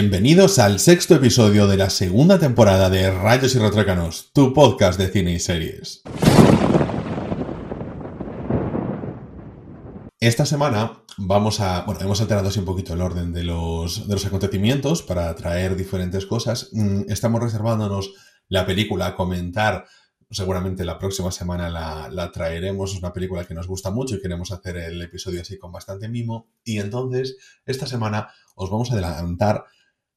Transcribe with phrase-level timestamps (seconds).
[0.00, 5.08] Bienvenidos al sexto episodio de la segunda temporada de Rayos y Retrócanos, tu podcast de
[5.08, 6.00] cine y series.
[10.18, 11.82] Esta semana vamos a.
[11.82, 15.76] Bueno, hemos alterado así un poquito el orden de los, de los acontecimientos para traer
[15.76, 16.70] diferentes cosas.
[16.72, 18.14] Mm, estamos reservándonos
[18.48, 19.84] la película a comentar
[20.30, 22.94] seguramente la próxima semana la, traeremos.
[22.94, 26.08] Es una película que nos gusta mucho y queremos hacer el episodio así con bastante
[26.08, 26.48] mimo.
[26.64, 29.66] Y entonces, esta semana os vamos a adelantar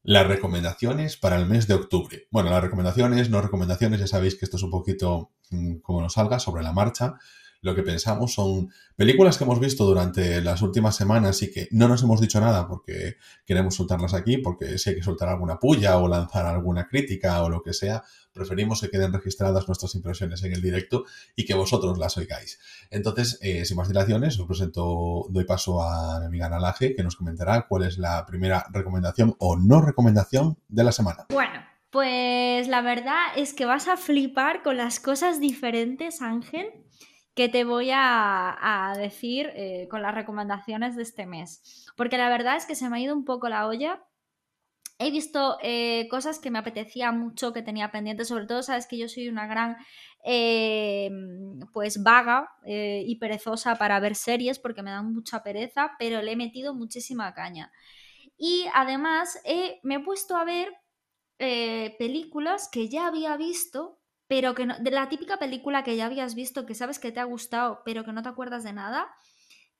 [0.04, 2.28] las recomendaciones para el mes de octubre.
[2.30, 6.14] Bueno, las recomendaciones, no recomendaciones, ya sabéis que esto es un poquito mm, como nos
[6.14, 7.16] salga sobre la marcha
[7.64, 11.88] lo que pensamos son películas que hemos visto durante las últimas semanas y que no
[11.88, 13.16] nos hemos dicho nada porque
[13.46, 17.50] queremos soltarlas aquí, porque si hay que soltar alguna puya o lanzar alguna crítica o
[17.50, 21.98] lo que sea, preferimos que queden registradas nuestras impresiones en el directo y que vosotros
[21.98, 22.60] las oigáis.
[22.90, 27.16] Entonces, eh, sin más dilaciones, os presento, doy paso a mi amiga Nalaje, que nos
[27.16, 31.26] comentará cuál es la primera recomendación o no recomendación de la semana.
[31.30, 31.74] Bueno.
[31.94, 36.72] Pues la verdad es que vas a flipar con las cosas diferentes, Ángel,
[37.36, 41.86] que te voy a, decir eh, con las recomendaciones de este mes.
[41.96, 44.04] Porque la verdad es que se me ha ido un poco la olla.
[45.00, 48.98] He visto eh, cosas que me apetecía mucho, que tenía pendientes, sobre todo sabes que
[48.98, 49.76] yo soy una gran
[50.24, 51.10] eh,
[51.74, 56.36] pues vaga y perezosa para ver series porque me dan mucha pereza, pero le he
[56.36, 57.72] metido muchísima caña.
[58.38, 59.40] Y además
[59.84, 60.70] me he puesto a ver
[61.38, 66.66] películas que ya había visto pero que no, la típica película que ya habías visto,
[66.66, 69.14] que sabes que te ha gustado, pero que no te acuerdas de nada.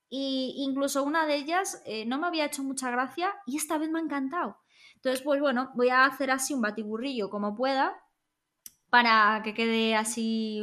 [0.10, 3.90] Y incluso una de ellas eh, no me había hecho mucha gracia y esta vez
[3.90, 4.58] me ha encantado.
[5.04, 8.02] Entonces, pues bueno, voy a hacer así un batiburrillo como pueda
[8.90, 10.62] para que quede así,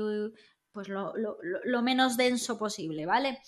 [0.72, 3.38] pues lo, menos denso posible, ¿vale?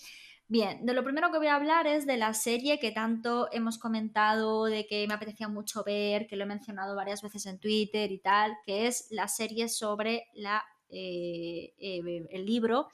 [0.47, 3.79] Bien, de lo primero que voy a hablar es de la serie que tanto hemos
[3.79, 8.11] comentado, de que me apetecía mucho ver, que lo he mencionado varias veces en Twitter
[8.11, 12.89] y tal, que es la serie sobre la, eh, eh, el libro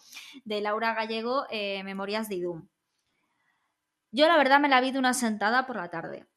[0.46, 2.70] de Laura Gallego, eh, Memorias de Idum.
[4.12, 6.29] Yo la verdad me la vi de una sentada por la tarde.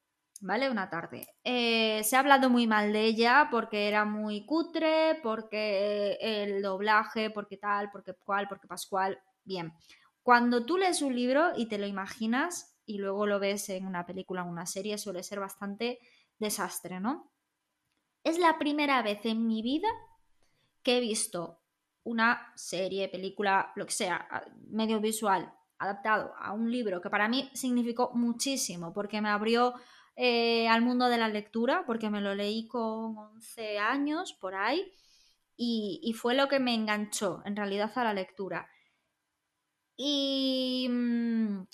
[0.43, 0.69] ¿Vale?
[0.69, 1.27] Una tarde.
[1.45, 7.57] se ha hablado muy mal de ella porque era muy cutre, porque el doblaje, porque
[7.57, 9.19] tal, porque cual, porque pascual.
[9.45, 9.73] Bien,
[10.23, 14.05] cuando tú lees un libro y te lo imaginas y luego lo ves en una
[14.05, 16.01] película o una serie, suele ser bastante
[16.39, 17.33] desastre, ¿no?
[18.25, 19.89] Es la primera vez en mi vida
[20.83, 21.61] que he visto
[22.05, 24.29] una serie, película, lo que sea,
[24.69, 29.75] medio visual, adaptado a un libro que para mí significó muchísimo porque me abrió
[30.17, 34.93] eh, al mundo de la lectura, porque me lo leí con 11 años por ahí
[35.57, 38.69] y fue lo que me enganchó en realidad a la lectura.
[39.97, 41.67] Y mm,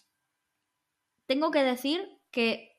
[1.26, 2.78] tengo que decir que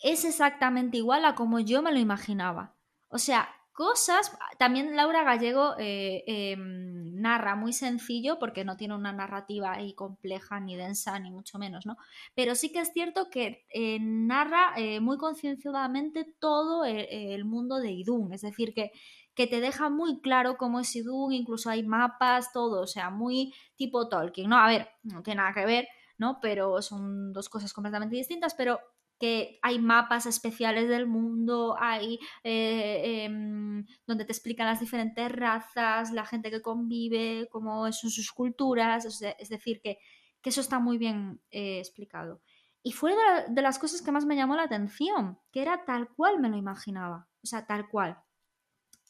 [0.00, 2.76] es exactamente igual a como yo me lo imaginaba.
[3.08, 4.36] O sea, cosas.
[4.58, 10.58] También Laura Gallego eh, em, narra muy sencillo porque no tiene una narrativa ahí compleja,
[10.58, 11.96] ni densa, ni mucho menos, ¿no?
[12.34, 17.92] Pero sí que es cierto que eh, narra eh, muy concienciadamente todo el, mundo de
[17.92, 18.32] Idun.
[18.32, 18.90] Es decir, que
[19.34, 23.52] que te deja muy claro cómo es Idun, incluso hay mapas, todo, o sea, muy
[23.76, 24.56] tipo Tolkien, ¿no?
[24.56, 26.38] A ver, no tiene nada que ver, ¿no?
[26.40, 28.80] Pero son dos cosas completamente distintas, pero
[29.18, 36.12] que hay mapas especiales del mundo, hay eh, em, donde te explican las diferentes razas,
[36.12, 39.98] la gente que convive, cómo son sus culturas, es decir, que,
[40.42, 42.40] eso está muy bien eh, explicado.
[42.80, 46.08] Y fue de, de las cosas que más me llamó la atención, que era tal
[46.10, 48.22] cual me lo imaginaba, o sea, tal cual.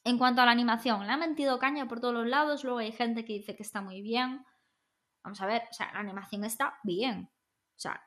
[0.03, 2.93] En cuanto a la animación, le han metido caña por todos los lados, luego hay
[2.93, 4.47] gente que dice que está muy bien.
[5.23, 7.29] Vamos a ver, o sea, la animación está bien.
[7.77, 8.01] O sea,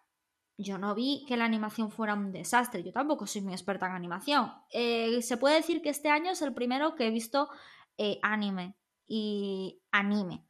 [0.60, 3.94] yo no vi que la animación fuera un desastre, yo tampoco soy muy experta en
[3.94, 4.52] animación.
[4.72, 7.50] Eh, se puede decir que este año es el primero que he visto
[7.98, 8.76] eh, anime
[9.08, 10.46] y anime.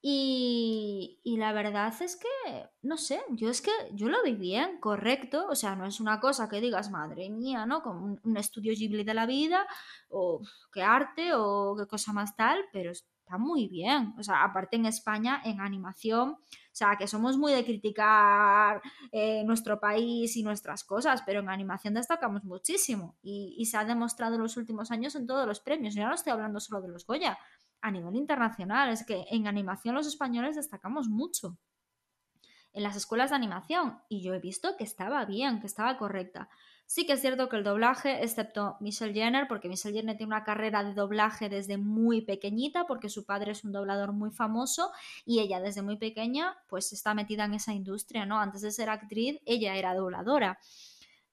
[0.00, 5.46] Y, la verdad es que, no sé, yo es que yo lo vi bien, correcto,
[5.48, 7.82] o sea, no es una cosa que digas, madre mía, ¿no?
[7.82, 9.66] Como un, estudio Ghibli de la vida,
[10.08, 10.40] o
[10.72, 12.92] qué arte, o qué cosa más tal, pero
[13.28, 16.38] está muy bien, o sea, aparte en España, en animación, o
[16.72, 18.80] sea, que somos muy de criticar
[19.12, 23.84] eh, nuestro país y nuestras cosas, pero en animación destacamos muchísimo y, y se ha
[23.84, 26.88] demostrado en los últimos años en todos los premios, yo no estoy hablando solo de
[26.88, 27.38] los Goya,
[27.80, 28.90] a nivel internacional.
[28.90, 31.56] Es que en animación los españoles destacamos mucho
[32.78, 36.48] en las escuelas de animación y yo he visto que estaba bien, que estaba correcta.
[36.86, 40.44] Sí que es cierto que el doblaje, excepto Michelle Jenner, porque Michelle Jenner tiene una
[40.44, 44.92] carrera de doblaje desde muy pequeñita, porque su padre es un doblador muy famoso
[45.26, 48.38] y ella desde muy pequeña pues está metida en esa industria, ¿no?
[48.38, 50.60] Antes de ser actriz, ella era dobladora.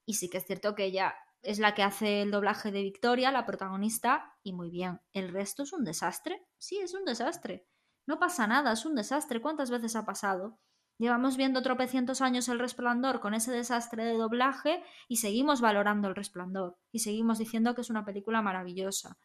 [0.04, 3.32] Y sí que es cierto que ella es la que hace el doblaje de Victoria,
[3.32, 5.00] la protagonista, y muy bien.
[5.14, 6.44] ¿El resto es un desastre?
[6.58, 7.68] Sí, es un desastre.
[8.08, 9.42] No pasa nada, es un desastre.
[9.42, 10.58] ¿Cuántas veces ha pasado?
[10.98, 16.16] Llevamos viendo tropecientos años el resplandor con ese desastre de doblaje y seguimos valorando el
[16.16, 19.18] resplandor y seguimos diciendo que es una película maravillosa.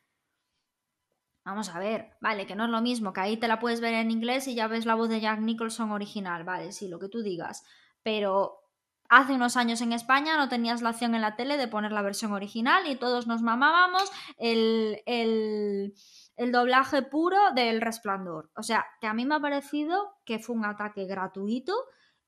[1.44, 3.94] Vamos a ver, vale, que no es lo mismo, que ahí te la puedes ver
[3.94, 7.08] en inglés y ya ves la voz de Jack Nicholson original, vale, sí, lo que
[7.08, 7.64] tú digas.
[8.02, 8.60] Pero
[9.08, 12.02] hace unos años en España no tenías la opción en la tele de poner la
[12.02, 15.94] versión original y todos nos mamábamos el, el
[16.40, 18.50] el doblaje puro del resplandor.
[18.56, 21.74] O sea, que a mí me ha parecido que fue un ataque gratuito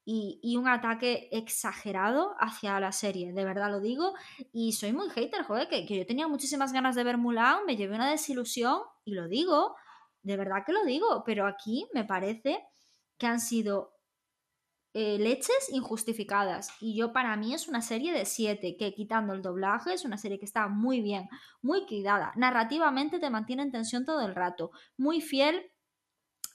[0.05, 4.13] y, un ataque exagerado hacia la serie, de verdad lo digo.
[4.53, 7.75] Y soy muy hater, joder, que, que yo tenía muchísimas ganas de ver Mulan, me
[7.75, 9.77] llevé una desilusión y lo digo,
[10.21, 12.63] de verdad que lo digo, pero aquí me parece
[13.17, 13.95] que han sido
[14.95, 16.71] eh, leches injustificadas.
[16.81, 20.19] Y yo para mí es una serie de siete, que quitando el doblaje es una
[20.19, 21.29] serie que está muy bien,
[21.63, 22.33] muy cuidada.
[22.37, 25.71] Narrativamente te mantiene en tensión todo el rato, muy fiel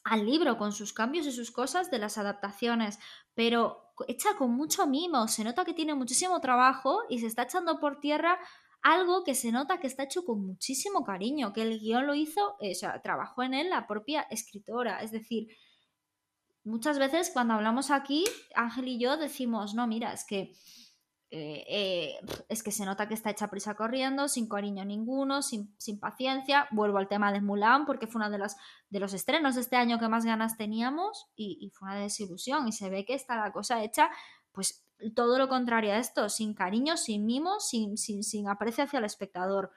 [0.04, 3.00] al libro con sus cambios y sus cosas de las adaptaciones,
[3.34, 7.80] pero hecha con mucho mimo, se nota que tiene muchísimo trabajo y se está echando
[7.80, 8.40] por tierra
[8.82, 12.56] algo que se nota que está hecho con muchísimo cariño, que el guion lo hizo,
[12.62, 15.48] eh, o sea, trabajó en él la propia escritora, es decir,
[16.68, 18.26] muchas veces cuando hablamos aquí,
[18.56, 20.54] Ángel y yo decimos, no, mira, es que
[21.30, 25.76] eh, eh, es que se nota que está hecha prisa corriendo, sin cariño ninguno, sin,
[26.00, 26.68] paciencia.
[26.72, 28.56] Vuelvo al tema de Mulan, porque fue uno de los,
[28.90, 32.68] de los estrenos de este año que más ganas teníamos y, y, fue una desilusión.
[32.68, 34.10] Y se ve que está la cosa hecha,
[34.52, 34.86] pues
[35.16, 39.06] todo lo contrario a esto, sin cariño, sin mimo, sin, sin, sin aprecio hacia el
[39.06, 39.72] espectador.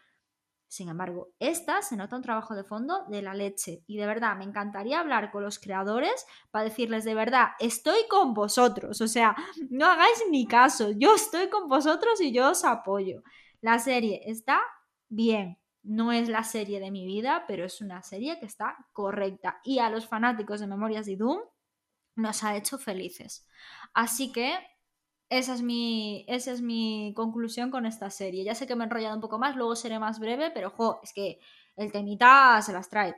[0.70, 3.82] Sin embargo, esta se nota un trabajo de fondo de la leche.
[3.88, 8.34] Y de verdad me encantaría hablar con los creadores para decirles de verdad, estoy con
[8.34, 9.34] vosotros, o sea,
[9.68, 13.24] no hagáis ni caso, yo estoy con vosotros y yo os apoyo.
[13.60, 14.60] La serie está
[15.08, 19.60] bien, no es la serie de mi vida, pero es una serie que está correcta.
[19.64, 21.40] Y a los fanáticos de Memorias de Doom
[22.14, 23.44] nos ha hecho felices.
[23.92, 24.56] Así que
[25.30, 28.44] esa es, mi, esa es mi conclusión con esta serie.
[28.44, 31.00] Ya sé que me he enrollado un poco más, luego seré más breve, pero jo,
[31.04, 31.38] es que
[31.76, 33.14] el temita se las trae.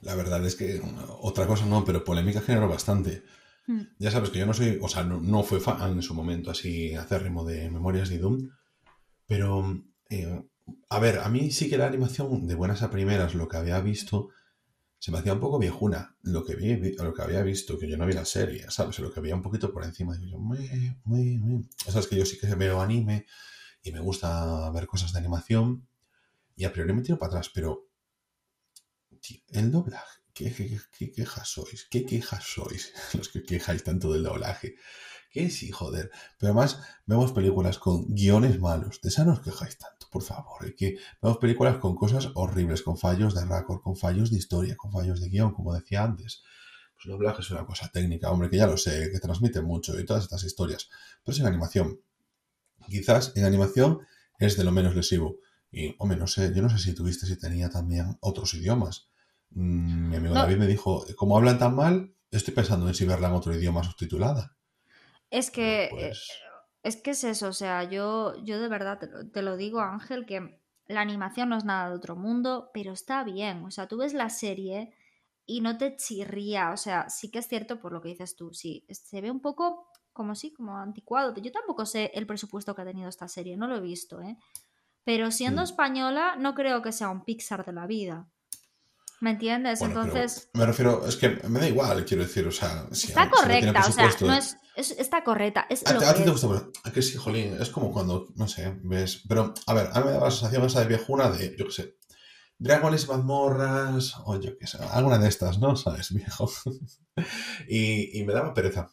[0.00, 0.80] La verdad es que
[1.20, 3.22] otra cosa no, pero polémica generó bastante.
[3.66, 3.82] Hmm.
[3.98, 6.94] Ya sabes que yo no soy, o sea, no, fue fan en su momento así
[6.94, 8.48] acérrimo de Memorias de Doom,
[9.26, 10.42] pero eh,
[10.88, 13.80] a ver, a mí sí que la animación de buenas a primeras, lo que había
[13.80, 14.30] visto,
[14.98, 17.96] se me hacía un poco viejuna lo que, vi, lo que había visto, que yo
[17.96, 18.98] no vi la serie, ¿sabes?
[18.98, 20.16] Lo que veía un poquito por encima.
[20.16, 21.68] Digo yo, muy, muy, muy.
[21.86, 23.26] Sabes que yo sí que veo anime
[23.82, 25.86] y me gusta ver cosas de animación
[26.56, 27.86] y a priori me tiro para atrás, pero
[29.48, 31.86] el doblaje, ¿qué, qué, quejas sois?
[31.90, 34.76] ¿Qué quejas sois los que quejáis tanto del doblaje?
[35.36, 36.10] ¿Qué sí, joder?
[36.38, 40.74] Pero además vemos películas con guiones malos, de esa no os quejáis tanto por favor.
[40.74, 44.90] que vemos películas con cosas horribles, con fallos de récord, con fallos de historia, con
[44.90, 46.42] fallos de guion, como decía antes.
[46.94, 50.00] Pues el doblaje es una cosa técnica, hombre, que ya lo sé, que transmite mucho
[50.00, 50.88] y todas estas historias.
[51.22, 52.00] Pero es en animación.
[52.88, 54.00] Quizás en animación
[54.38, 55.36] es de lo menos lesivo.
[55.70, 59.10] Y, hombre, no sé, yo no sé si tuviste, si tenía también otros idiomas.
[59.50, 63.28] Mm, mi amigo David me dijo, como hablan tan mal, estoy pensando en si verla
[63.28, 64.55] en otro idioma subtitulada.
[65.30, 66.30] Es que pues
[66.86, 69.00] es que es eso, o sea, yo, yo de verdad
[69.32, 73.24] te lo, digo, Ángel, que la animación no es nada de otro mundo, pero está
[73.24, 73.64] bien.
[73.64, 74.94] O sea, tú ves la serie
[75.44, 76.70] y no te chirría.
[76.70, 78.52] O sea, sí que es cierto por lo que dices tú.
[78.52, 81.34] Sí, se ve un poco como sí, como anticuado.
[81.34, 84.38] Yo tampoco sé el presupuesto que ha tenido esta serie, no lo he visto, ¿eh?
[85.02, 85.64] Pero siendo mm.
[85.64, 88.28] española, no creo que sea un Pixar de la vida.
[89.20, 89.80] ¿Me entiendes?
[89.80, 90.50] Entonces.
[90.52, 92.86] Me refiero, es que me da igual, quiero decir, o sea.
[92.90, 95.66] está correcta, o sea, no es, está correcta.
[95.70, 96.48] Es a, ti te gusta,
[96.84, 99.22] a que sí, jolín, es como cuando, no sé, ves.
[99.26, 101.72] Pero, a ver, a mí me da la sensación esa de viejuna de, yo qué
[101.72, 101.96] sé,
[102.58, 105.76] dragones, mazmorras, o yo qué sé, alguna de estas, ¿no?
[105.76, 106.50] ¿Sabes, viejo?
[107.68, 108.92] y, y me daba pereza.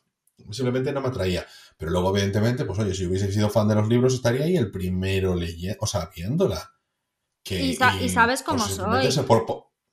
[0.52, 1.46] Simplemente no me atraía.
[1.78, 4.72] Pero luego, evidentemente, pues oye, si hubiese sido fan de los libros, estaría ahí el
[4.72, 6.72] primero leyendo, o sea, viéndola.
[7.44, 9.06] Que, y, sabes cómo soy.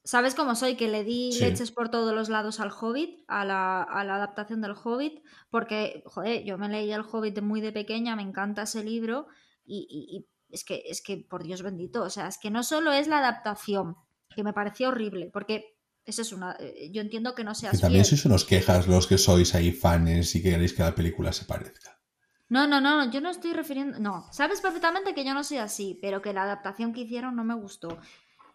[0.03, 0.77] ¿Sabes cómo soy?
[0.77, 5.23] Que le di leches por todos los lados al Hobbit, a la, adaptación del Hobbit,
[5.51, 9.27] porque, joder, yo me leí el Hobbit muy de pequeña, me encanta ese libro,
[9.67, 13.09] y, es, que, es que, por Dios bendito, o sea, es que no solo es
[13.09, 13.97] la adaptación,
[14.35, 16.57] que me pareció horrible, porque eso es una.
[16.59, 17.73] Eh, yo entiendo que no seas.
[17.73, 21.33] Que también sois unos quejas los que sois ahí fans y queréis que la película
[21.33, 22.01] se parezca.
[22.49, 23.99] No, no, no, yo no estoy refiriendo.
[24.01, 27.45] No, sabes perfectamente que yo no soy así, pero que la adaptación que hicieron no
[27.45, 27.99] me gustó.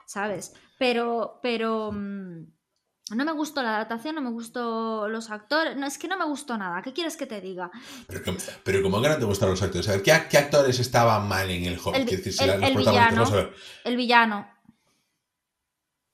[0.06, 0.54] ¿Sabes?
[0.80, 2.54] Pero, pero, mm,
[3.12, 5.78] No me gustó la adaptación, no me gustó los actores.
[5.78, 6.82] No, es que no me gustó nada.
[6.82, 7.70] ¿Qué quieres que te diga?
[8.08, 9.88] Pero, que- pero como que no te gustaron los actores.
[9.90, 11.96] A ver, ¿qué, qué actores estaban mal en el Hobbit?
[11.98, 13.16] El decir, si el- la- villano.
[13.18, 13.54] vamos a ver.
[13.84, 14.48] El villano.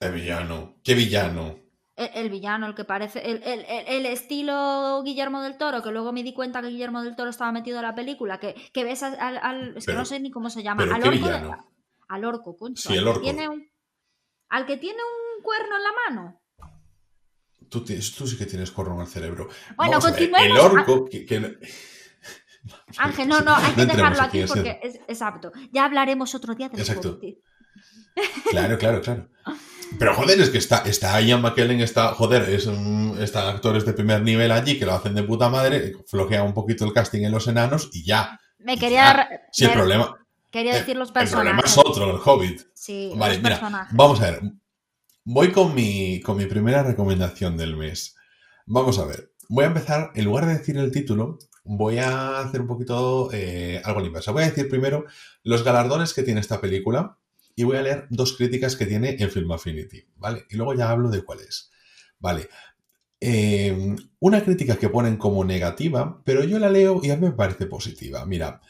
[0.02, 0.76] El villano.
[0.84, 1.60] ¿Qué villano?
[1.96, 3.20] El, el villano, el que parece.
[3.30, 7.04] El, el- el- el estilo Guillermo del Toro, que luego me di cuenta que Guillermo
[7.04, 8.40] del Toro estaba metido en la película.
[8.40, 9.18] Que, que ves al.
[9.38, 10.84] al- es que no sé ni cómo se llama.
[10.84, 11.28] ¿Pero al qué orco.
[11.30, 11.56] de-
[12.10, 12.90] al orco, concho.
[12.90, 13.22] Sí, el orco.
[13.22, 13.71] Tiene un,
[14.52, 16.42] al que tiene un cuerno en la mano.
[17.70, 19.48] Tú, tienes- tú sí que tienes corro en el cerebro.
[19.78, 20.48] Bueno, Vamos continuemos.
[20.48, 21.06] El orco.
[21.10, 21.58] Que, que-
[22.98, 25.52] Ángel, no, no, hay que dejarlo aquí, porque es exacto.
[25.72, 27.20] Ya hablaremos otro día del Exacto.
[28.52, 29.30] Claro, claro, claro.
[29.98, 33.94] Pero joder, es que está, está Ian McKellen, está, joder, es un, están actores de
[33.94, 37.32] primer nivel allí que lo hacen de puta madre, flojea un poquito el casting en
[37.32, 38.40] los enanos y ya.
[38.60, 39.14] Me quería.
[39.30, 39.30] Ya.
[39.52, 40.21] Si el ver- problema,
[40.52, 41.72] Quería eh, decir los el problema personajes.
[41.72, 42.62] es otro, el Hobbit.
[42.74, 43.96] Sí, Vale, los mira, personajes.
[43.98, 44.42] vamos a ver.
[45.24, 48.16] Voy con mi, con mi primera recomendación del mes.
[48.66, 49.32] Vamos a ver.
[49.50, 53.82] Voy a empezar, en lugar de decir el título, voy a hacer un poquito eh,
[53.84, 54.32] algo inversa.
[54.32, 55.06] Voy a decir primero
[55.44, 57.18] los galardones que tiene esta película
[57.56, 60.46] y voy a leer dos críticas que tiene en Film Affinity, ¿vale?
[60.50, 61.70] Y luego ya hablo de cuál es.
[62.20, 62.48] Vale.
[63.20, 67.34] Eh, una crítica que ponen como negativa, pero yo la leo y a mí me
[67.34, 68.26] parece positiva.
[68.26, 68.62] Mira,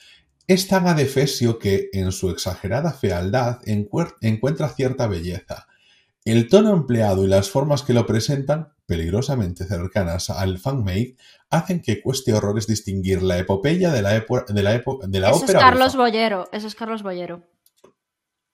[0.53, 5.67] es tan adefesio que, en su exagerada fealdad, encuentra cierta belleza.
[6.23, 11.15] El tono empleado y las formas que lo presentan, peligrosamente cercanas al fanmade,
[11.49, 15.29] hacen que cueste horrores distinguir la epopeya de la, epo- de la, epo- de la
[15.29, 15.59] Eso es ópera.
[15.59, 15.97] Carlos bufa.
[16.03, 16.49] Bollero.
[16.51, 17.43] Eso es Carlos Bollero.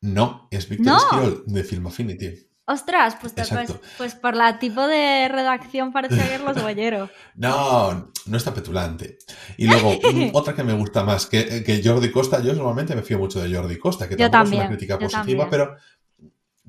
[0.01, 0.97] No, es Víctor No.
[0.97, 2.46] Esquirol, de Film Affinity.
[2.69, 7.09] Ostras, pues, pues, pues por la tipo de redacción parece Carlos Bollero.
[7.37, 9.19] No, no está petulante.
[9.57, 9.91] Y luego,
[10.33, 13.55] otra que me gusta más que, que Jordi Costa, yo normalmente me fío mucho de
[13.55, 15.77] Jordi Costa, que Yo tampoco es también, una crítica positiva, pero,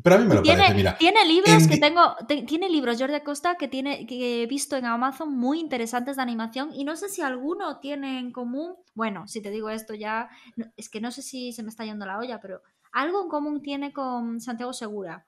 [0.00, 0.74] pero a mí me lo Tiene, parece.
[0.76, 4.46] Mira, tiene libros en que tengo, te- tiene libros Jordi Acosta que tiene que he
[4.46, 8.76] visto en Amazon muy interesantes de animación y no sé si alguno tiene en común.
[8.94, 10.28] Bueno, si te digo esto ya,
[10.76, 12.62] es que no sé si se me está yendo la olla, pero
[12.92, 15.26] algo en común tiene con Santiago Segura.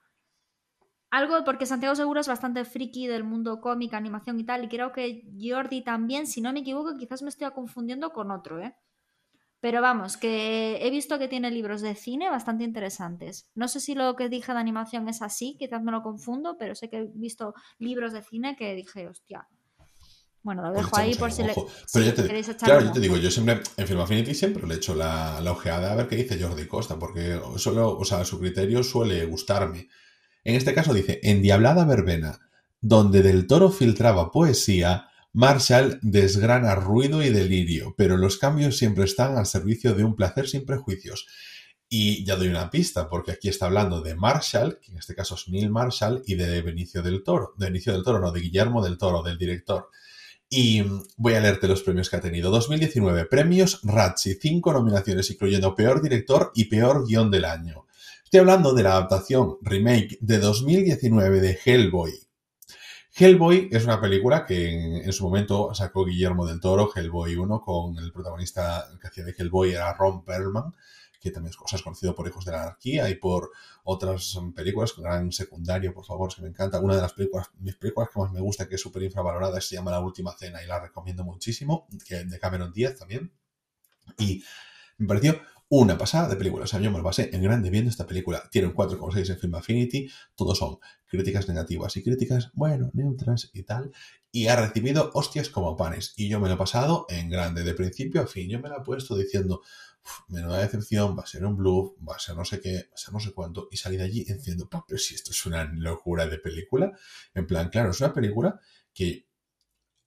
[1.11, 4.93] Algo porque Santiago Segura es bastante friki del mundo cómic, animación y tal, y creo
[4.93, 8.73] que Jordi también, si no me equivoco, quizás me estoy confundiendo con otro, ¿eh?
[9.59, 13.49] Pero vamos, que he visto que tiene libros de cine bastante interesantes.
[13.55, 16.75] No sé si lo que dije de animación es así, quizás me lo confundo, pero
[16.75, 19.47] sé que he visto libros de cine que dije, hostia.
[20.43, 22.99] Bueno, lo Pues dejo ahí por si le, si te, queréis echar claro, yo te
[22.99, 26.15] digo, yo siempre en Film Affinity siempre le echo la, la ojeada a ver qué
[26.15, 29.89] dice Jordi Costa, porque solo, o sea, su criterio suele gustarme.
[30.43, 32.39] En este caso dice, Endiablada verbena,
[32.81, 39.37] donde del toro filtraba poesía, Marshall desgrana ruido y delirio, pero los cambios siempre están
[39.37, 41.27] al servicio de un placer sin prejuicios.
[41.87, 45.35] Y ya doy una pista, porque aquí está hablando de Marshall, que en este caso
[45.35, 47.53] es Neil Marshall, y de Benicio del Toro.
[47.57, 49.89] De Benicio del Toro, no, de Guillermo del Toro, del director.
[50.49, 50.83] Y
[51.17, 52.49] voy a leerte los premios que ha tenido.
[52.49, 57.85] 2019, premios Ratchi, cinco nominaciones, incluyendo Peor Director y Peor Guión del Año.
[58.31, 62.13] Estoy hablando de la adaptación remake de 2019 de Hellboy.
[63.13, 67.97] Hellboy es una película que en, su momento sacó Guillermo del Toro, Hellboy 1, con
[67.97, 70.73] el protagonista que hacía de Hellboy era Ron Perlman,
[71.19, 73.51] que también es, es conocido por Hijos de la Anarquía y por
[73.83, 76.79] otras películas, Gran Secundario, por favor, que me encanta.
[76.79, 79.75] Una de las películas, mis películas que más me gusta, que es súper infravalorada, se
[79.75, 83.33] llama La Última Cena y la recomiendo muchísimo, que de Cameron Díaz también.
[84.17, 84.41] Y
[84.99, 85.41] me pareció
[85.73, 86.65] una pasada de película.
[86.65, 88.43] O sea, yo me lo pasé en grande viendo esta película.
[88.51, 90.09] Tiene un 4,6 en Film Affinity.
[90.35, 93.91] Todos son críticas negativas y críticas, bueno, neutras y tal.
[94.33, 96.13] Y ha recibido hostias como panes.
[96.17, 98.49] Y yo me lo he pasado en grande, de principio a fin.
[98.49, 99.61] Yo me la he puesto diciendo,
[100.03, 102.93] "Uf, menuda decepción, va a ser un bluff, va a ser no sé qué, va
[102.93, 103.69] a ser no sé cuánto.
[103.71, 106.91] Y salí de allí diciendo, "Pa, pero si esto es una locura de película.
[107.33, 108.59] En plan, claro, es una película
[108.93, 109.25] que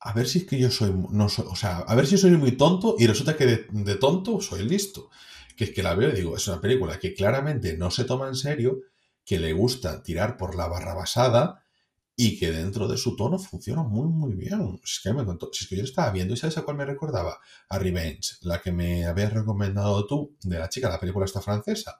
[0.00, 2.30] a ver si es que yo soy, no soy, o sea, a ver si soy
[2.32, 5.10] muy tonto y resulta que de, de tonto soy listo.
[5.56, 8.28] Que es que la veo y digo, es una película que claramente no se toma
[8.28, 8.80] en serio,
[9.24, 11.64] que le gusta tirar por la barra basada
[12.16, 14.80] y que dentro de su tono funciona muy, muy bien.
[14.84, 15.50] Es que me encantó.
[15.52, 17.40] Si es que yo estaba viendo y ¿sabes a cuál me recordaba?
[17.68, 21.98] A Revenge, la que me habías recomendado tú, de la chica, la película esta francesa.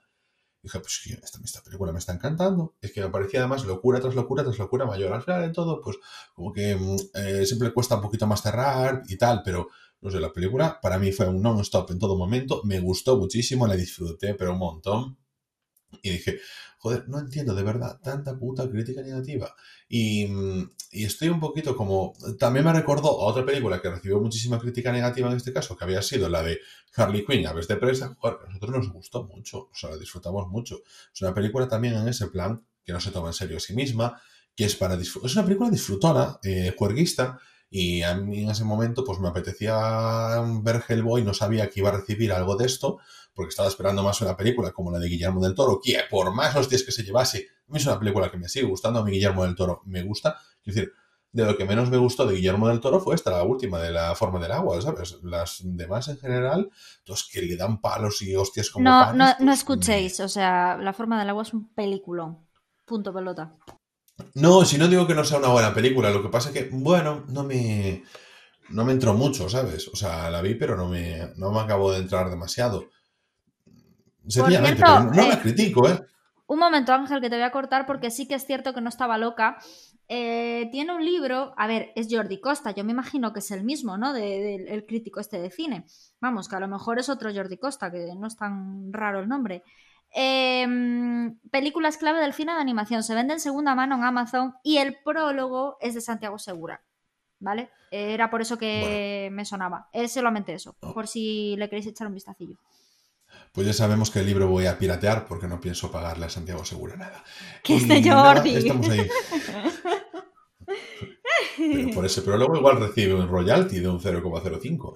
[0.62, 2.76] dije, pues esta, esta película me está encantando.
[2.80, 5.12] Es que me parecía además locura tras locura tras locura mayor.
[5.12, 5.96] Al final de todo, pues
[6.34, 9.68] como que mm, eh, siempre cuesta un poquito más cerrar y tal, pero
[10.04, 12.60] no sé, la película para mí fue un non-stop en todo momento.
[12.64, 15.16] Me gustó muchísimo, la disfruté, pero un montón.
[16.02, 16.40] Y dije,
[16.78, 19.54] joder, no entiendo de verdad tanta puta crítica negativa.
[19.88, 22.12] Y, mm, estoy un poquito como...
[22.38, 25.84] También me recordó a otra película que recibió muchísima crítica negativa en este caso, que
[25.84, 26.60] había sido la de
[26.94, 28.14] Harley Quinn, Aves de Presa.
[28.18, 30.82] Joder, a nosotros nos gustó mucho, o sea, la disfrutamos mucho.
[31.14, 33.74] Es una película también en ese plan, que no se toma en serio a sí
[33.74, 34.20] misma,
[34.54, 36.74] que es para Es una película disfrutona, eh,
[37.70, 41.88] y a mí en ese momento pues me apetecía ver Hellboy, no sabía que iba
[41.88, 42.98] a recibir algo de esto,
[43.34, 46.54] porque estaba esperando más una película como la de Guillermo del Toro, que por más
[46.54, 49.12] hostias que se llevase, a mí es una película que me sigue gustando, a mí
[49.12, 50.92] Guillermo del Toro me gusta, es decir,
[51.34, 53.90] de lo que menos me gustó de Guillermo del Toro fue esta, la última, de
[53.90, 55.18] la forma del agua, ¿sabes?
[55.24, 56.70] Las demás en general,
[57.06, 60.76] los que le dan palos y hostias como No, no, no pues, escuchéis, o sea,
[60.76, 62.46] la forma del agua es un peliculón.
[62.84, 63.56] Punto pelota.
[64.34, 66.68] No, si no digo que no sea una buena película, lo que pasa es que,
[66.72, 68.04] bueno, no me,
[68.70, 69.88] no me entró mucho, ¿sabes?
[69.88, 72.88] O sea, la vi, pero no me, no me acabó de entrar demasiado.
[74.26, 76.00] Sencillamente, pero no la eh, critico, ¿eh?
[76.46, 78.88] Un momento, Ángel, que te voy a cortar porque sí que es cierto que no
[78.88, 79.58] estaba loca.
[80.08, 83.64] Eh, tiene un libro, a ver, es Jordi Costa, yo me imagino que es el
[83.64, 84.12] mismo, ¿no?
[84.12, 85.86] Del el crítico este de cine.
[86.20, 89.28] Vamos, que a lo mejor es otro Jordi Costa, que no es tan raro el
[89.28, 89.62] nombre.
[90.16, 93.02] Em, películas clave del cine de animación.
[93.02, 96.82] Se vende en segunda mano en Amazon y el prólogo es de Santiago Segura.
[97.40, 97.70] ¿Vale?
[97.90, 99.88] Era por eso que me sonaba.
[99.92, 102.56] Es solamente eso, por si le queréis echar un vistacillo.
[103.52, 106.64] Pues ya sabemos que el libro voy a piratear porque no pienso pagarle a Santiago
[106.64, 107.22] Segura nada.
[107.62, 108.56] Que es de Jordi.
[108.56, 109.08] estamos ahí.
[111.56, 114.94] Pero por ese prólogo igual recibe un royalty de un 0,05.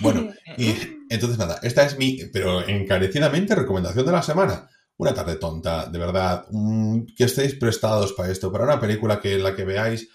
[0.00, 0.74] Bueno, y
[1.08, 4.68] entonces nada, esta es mi, pero encarecidamente, recomendación de la semana.
[4.96, 6.46] Una tarde tonta, de verdad,
[7.16, 10.08] que estéis prestados para esto, para una película que en la que veáis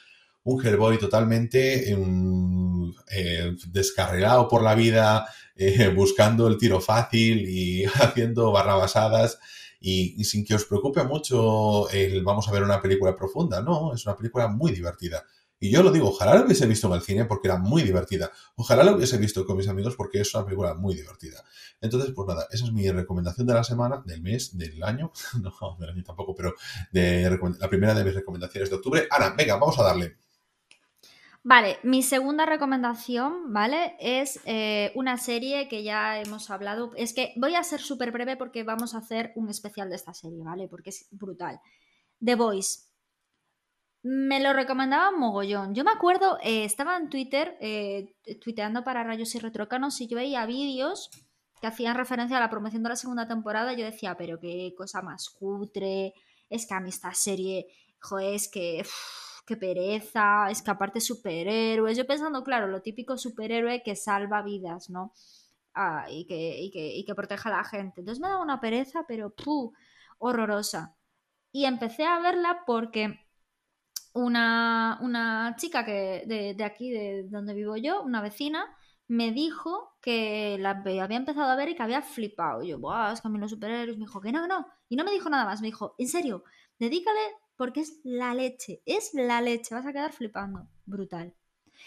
[0.44, 7.84] un Hellboy totalmente em, eh, descarrilado por la vida, eh, buscando el tiro fácil y
[7.86, 9.38] haciendo barrabasadas
[9.82, 13.62] y, sin que os preocupe mucho el vamos a ver una película profunda.
[13.62, 15.24] No, es una película muy divertida.
[15.60, 18.32] Y yo lo digo, ojalá lo hubiese visto en el cine porque era muy divertida.
[18.56, 21.44] Ojalá lo hubiese visto con mis amigos porque es una película muy divertida.
[21.82, 25.12] Entonces, pues nada, esa es mi recomendación de la semana, del mes, del año.
[25.42, 26.54] No, del año tampoco, pero
[26.92, 29.08] de la primera de mis recomendaciones de octubre.
[29.10, 30.18] Ana, venga, vamos a darle.
[31.44, 33.96] Vale, mi segunda recomendación, ¿vale?
[34.00, 36.92] Es eh, una serie que ya hemos hablado.
[36.96, 40.14] Es que voy a ser súper breve porque vamos a hacer un especial de esta
[40.14, 40.68] serie, ¿vale?
[40.68, 41.62] Porque es brutal.
[42.24, 42.89] The Voice.
[44.02, 45.76] Me lo recomendaba mogollón.
[45.76, 50.16] Yo me acuerdo, eh, estaba en Twitter, eh, tuiteando para Rayos y Retrócanos, y yo
[50.16, 51.10] veía vídeos
[51.60, 53.74] que hacían referencia a la promoción de la segunda temporada.
[53.74, 56.14] Y yo decía, pero qué cosa más cutre.
[56.50, 57.68] Es que a mí esta serie,
[58.00, 58.84] joder, es que.
[59.46, 61.98] qué pereza, es que aparte superhéroes.
[61.98, 65.14] Yo pensando, claro, lo típico superhéroe que salva vidas, ¿no?
[65.74, 68.02] Ah, y, que, y, que, y que protege a la gente.
[68.02, 69.74] Entonces me daba una pereza, pero ¡puh!
[70.20, 70.96] horrorosa.
[71.52, 73.20] Y empecé a verla porque
[74.14, 78.66] una, chica que de, aquí, de donde vivo yo, una vecina,
[79.08, 82.64] me dijo que la había empezado a ver y que había flipado.
[82.64, 83.98] Yo, Buah, es que a mí los superhéroes.
[83.98, 84.68] Me dijo que no, no.
[84.88, 85.62] Y no me dijo nada más.
[85.62, 86.44] Me dijo, en serio,
[86.78, 87.20] dedícale
[87.56, 88.84] porque es la leche.
[88.86, 89.74] Es la leche.
[89.74, 90.68] Vas a quedar flipando.
[90.86, 91.34] Brutal.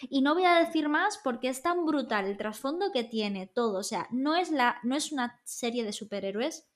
[0.09, 3.79] Y no voy a decir más porque es tan brutal el trasfondo que tiene todo.
[3.79, 6.67] O sea, no es, la, no es una serie de superhéroes.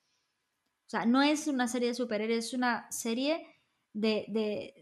[0.86, 3.46] O sea, no es una serie de superhéroes, es una serie
[3.98, 4.74] de, de,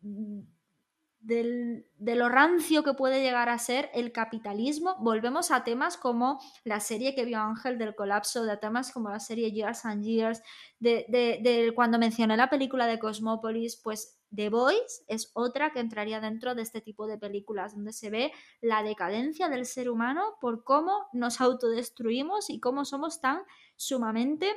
[0.00, 6.40] de, de, lo rancio que puede llegar a ser el capitalismo, volvemos a temas como
[6.64, 10.42] la serie que vio Ángel del colapso, de temas como la serie Years and Years,
[10.80, 16.56] de, cuando mencioné la película de Cosmópolis, pues The Voice es otra que entraría dentro
[16.56, 21.06] de este tipo de películas, donde se ve la decadencia del ser humano por cómo
[21.12, 23.42] nos autodestruimos y cómo somos tan
[23.76, 24.48] sumamente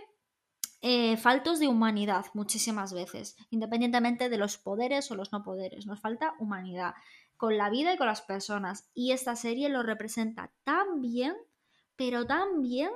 [0.82, 5.86] eh, faltos de humanidad muchísimas veces, independientemente de los poderes o los no poderes.
[5.86, 6.96] Nos falta humanidad
[7.38, 8.89] con la vida y con las personas.
[8.94, 11.36] Y esta serie lo representa tan bien,
[11.96, 12.89] pero tan bien,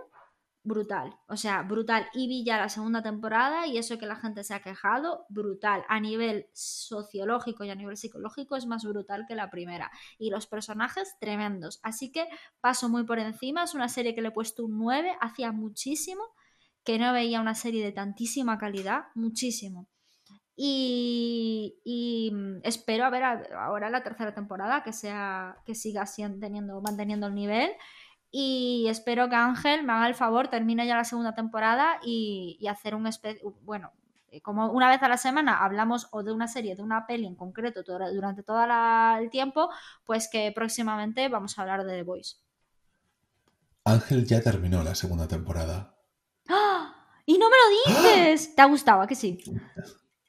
[0.63, 1.15] brutal.
[1.27, 2.07] O sea, brutal.
[2.13, 5.83] Y vi ya la segunda temporada y eso que la gente se ha quejado, brutal.
[5.87, 9.91] A nivel sociológico y a nivel psicológico es más brutal que la primera.
[10.17, 11.79] Y los personajes tremendos.
[11.83, 12.27] Así que
[12.61, 13.63] paso muy por encima.
[13.63, 16.23] Es una serie que le he puesto un 9, hacía muchísimo
[16.85, 19.87] que no veía una serie de tantísima calidad, muchísimo.
[20.55, 26.05] Y, mm, espero a ver ahora la tercera temporada que sea que siga
[26.39, 27.71] teniendo, manteniendo el nivel
[28.31, 32.95] y espero que Ángel me haga el favor, termine ya la segunda temporada y, hacer
[32.95, 33.09] un
[33.61, 33.91] bueno,
[34.29, 37.25] eh, como una vez a la semana hablamos o de una serie, de una peli
[37.25, 38.61] en concreto durante todo
[39.19, 39.69] el tiempo,
[40.05, 42.35] pues que próximamente vamos a hablar de The Voice.
[43.85, 45.94] Ángel ya terminó la segunda temporada.
[46.49, 46.91] ¡Ah!
[47.27, 48.53] Y no me lo dices.
[48.55, 49.07] ¿Te ha gustado?
[49.07, 49.39] que sí?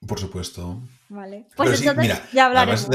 [0.08, 0.80] Por supuesto.
[1.10, 1.46] Vale.
[1.54, 2.88] Pues entonces ya hablaremos.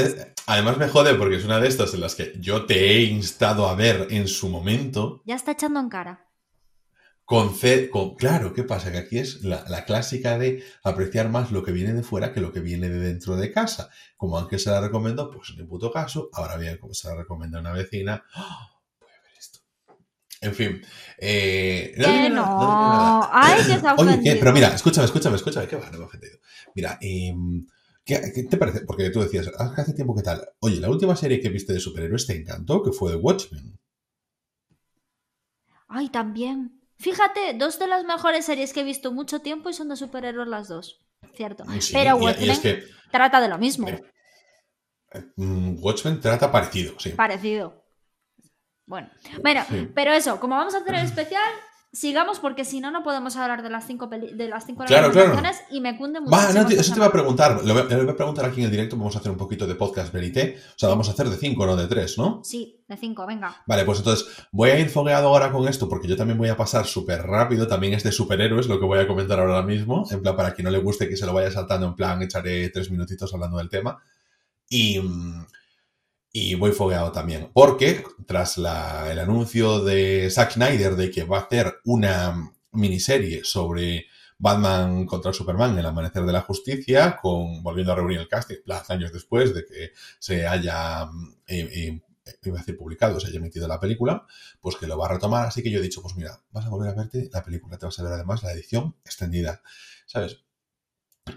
[0.46, 3.68] Además, me jode porque es una de estas en las que yo te he instado
[3.68, 5.22] a ver en su momento.
[5.24, 6.26] Ya está echando en cara.
[7.24, 7.54] Con,
[7.90, 8.90] con claro, ¿qué pasa?
[8.90, 12.40] Que aquí es la, la, clásica de apreciar más lo que viene de fuera que
[12.40, 13.88] lo que viene de dentro de casa.
[14.16, 16.28] Como aunque se la recomiendo, pues ni puto caso.
[16.32, 18.82] Ahora bien, como se la recomienda una vecina, ¡oh!
[19.00, 19.60] voy a ver esto.
[20.42, 20.82] En fin.
[21.18, 23.28] Eh, no, eh, no.
[23.32, 24.36] Ay, que está Oye, ¿qué?
[24.36, 26.38] pero mira, escúchame, escúchame, escúchame, que va, no me he ofendido.
[26.74, 27.32] Mira, eh,
[28.04, 28.80] ¿qué, ¿qué, te parece?
[28.80, 30.44] Porque tú decías, hace tiempo que tal.
[30.58, 33.78] Oye, la última serie que viste de superhéroes te encantó, que fue The Watchmen.
[35.86, 36.80] Ay, también.
[36.98, 40.48] Fíjate, dos de las mejores series que he visto mucho tiempo y son de superhéroes
[40.48, 41.04] las dos.
[41.34, 41.64] Cierto.
[41.92, 43.88] Pero Watchmen trata de lo mismo.
[43.88, 44.02] Eh,
[45.36, 47.10] mm, Watchmen trata parecido, sí.
[47.10, 47.81] Parecido.
[48.86, 49.08] Bueno,
[49.42, 49.64] bueno,
[49.94, 51.42] pero eso, como vamos a hacer el especial,
[51.92, 55.40] sigamos porque si no, no podemos hablar de las cinco, de las cinco claro, claro.
[55.70, 56.32] y me cunde mucho.
[56.32, 57.62] Va, no, eso te iba a preguntar.
[57.62, 58.96] Le voy, a preguntar aquí en el directo.
[58.96, 60.58] Vamos a hacer un poquito de podcast verité.
[60.70, 62.40] O sea, vamos a hacer de cinco, no de tres, ¿no?
[62.42, 63.62] Sí, de cinco, venga.
[63.66, 66.56] Vale, pues entonces voy a ir fogueado ahora con esto porque yo también voy a
[66.56, 67.66] pasar súper rápido.
[67.66, 70.06] También es de superhéroes lo que voy a comentar ahora mismo.
[70.10, 72.70] En plan, para quien no le guste que se lo vaya saltando, en plan, echaré
[72.70, 74.02] tres minutitos hablando del tema.
[74.68, 74.98] Y.
[74.98, 75.46] Mm,
[76.32, 81.38] y voy fogueado también, porque tras la, el anuncio de Zack Snyder de que va
[81.38, 84.06] a hacer una miniserie sobre
[84.38, 88.56] Batman contra Superman, El Amanecer de la Justicia, con volviendo a reunir el casting,
[88.88, 91.04] años después de que se haya
[91.46, 92.00] eh, eh,
[92.44, 94.26] iba a publicado, se haya emitido la película,
[94.60, 95.46] pues que lo va a retomar.
[95.46, 97.86] Así que yo he dicho, pues mira, vas a volver a verte la película, te
[97.86, 99.62] vas a ver además la edición extendida,
[100.06, 100.38] ¿sabes?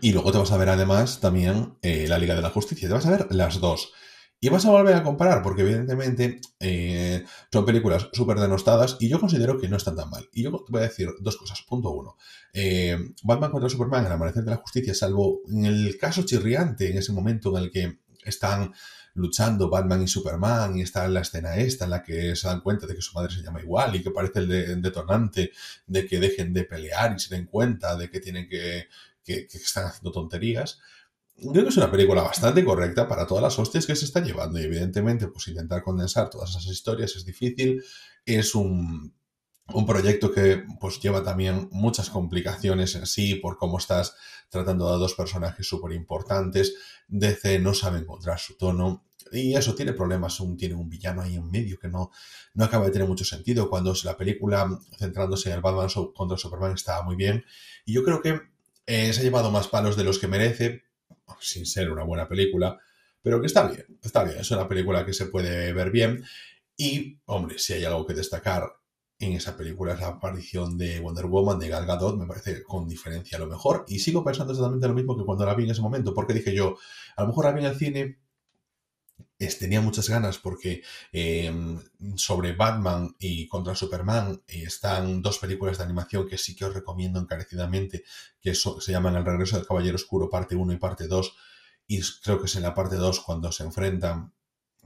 [0.02, 2.94] Y luego te vas a ver además también eh, la Liga de la Justicia, te
[2.94, 3.94] vas a ver las dos.
[4.40, 9.20] Y vas a volver a comparar, porque evidentemente eh, son películas súper denostadas y yo
[9.20, 10.30] considero que no están tan mal.
[10.34, 11.62] Y yo te voy a decir dos cosas.
[11.64, 12.18] Punto uno.
[12.54, 16.98] Eh, Batman contra Superman, El Amanecer de la Justicia, salvo en el caso chirriante, en
[16.98, 18.74] ese momento en el que están
[19.16, 22.60] luchando Batman y Superman y está en la escena esta en la que se dan
[22.60, 25.52] cuenta de que su madre se llama igual y que parece el, detonante
[25.88, 28.88] de que dejen de pelear y se den cuenta de que tienen que,
[29.24, 30.80] que están haciendo tonterías
[31.38, 34.60] creo que es una película bastante correcta para todas las hostias que se están llevando.
[34.60, 37.84] Y evidentemente pues intentar condensar todas esas historias es difícil,
[38.26, 39.14] es un,
[39.74, 44.16] un proyecto que pues lleva también muchas complicaciones en sí por cómo estás
[44.50, 46.76] tratando a dos personajes súper importantes,
[47.08, 49.04] DC no sabe encontrar su tono.
[49.32, 52.12] Y eso tiene problemas, tiene un villano ahí en medio que no,
[52.54, 53.72] no acaba de tener mucho sentido.
[53.72, 54.70] Cuando la película
[55.00, 57.44] centrándose en el Batman contra Superman estaba muy bien.
[57.86, 58.40] Y yo creo que
[58.86, 60.84] eh, se ha llevado más palos de los que merece
[61.40, 62.80] sin ser una buena película,
[63.22, 66.24] pero que está bien, está bien, es una película que se puede ver bien.
[66.78, 68.70] Y, hombre, si hay algo que destacar
[69.18, 72.88] en esa película es la aparición de Wonder Woman, de Gal Gadot, me parece con
[72.88, 73.86] diferencia lo mejor.
[73.88, 76.54] Y sigo pensando exactamente lo mismo que cuando la vi en ese momento, porque dije
[76.54, 76.78] yo,
[77.16, 78.20] a lo mejor la vi en el cine,
[79.60, 81.82] tenía muchas ganas porque em,
[82.16, 86.74] sobre Batman y contra Superman eh, están dos películas de animación que sí que os
[86.74, 88.04] recomiendo encarecidamente,
[88.42, 91.36] que se llaman El regreso del Caballero Oscuro, parte 1 y parte 2,
[91.88, 94.34] y creo que es en la parte 2 cuando se enfrentan.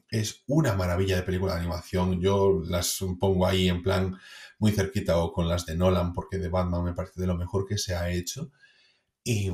[0.10, 2.20] Es una maravilla de película de animación.
[2.20, 4.18] Yo las pongo ahí en plan
[4.58, 7.65] muy cerquita o con las de Nolan, porque de Batman me parece de lo mejor
[7.68, 8.52] que se ha hecho.
[9.24, 9.52] Y,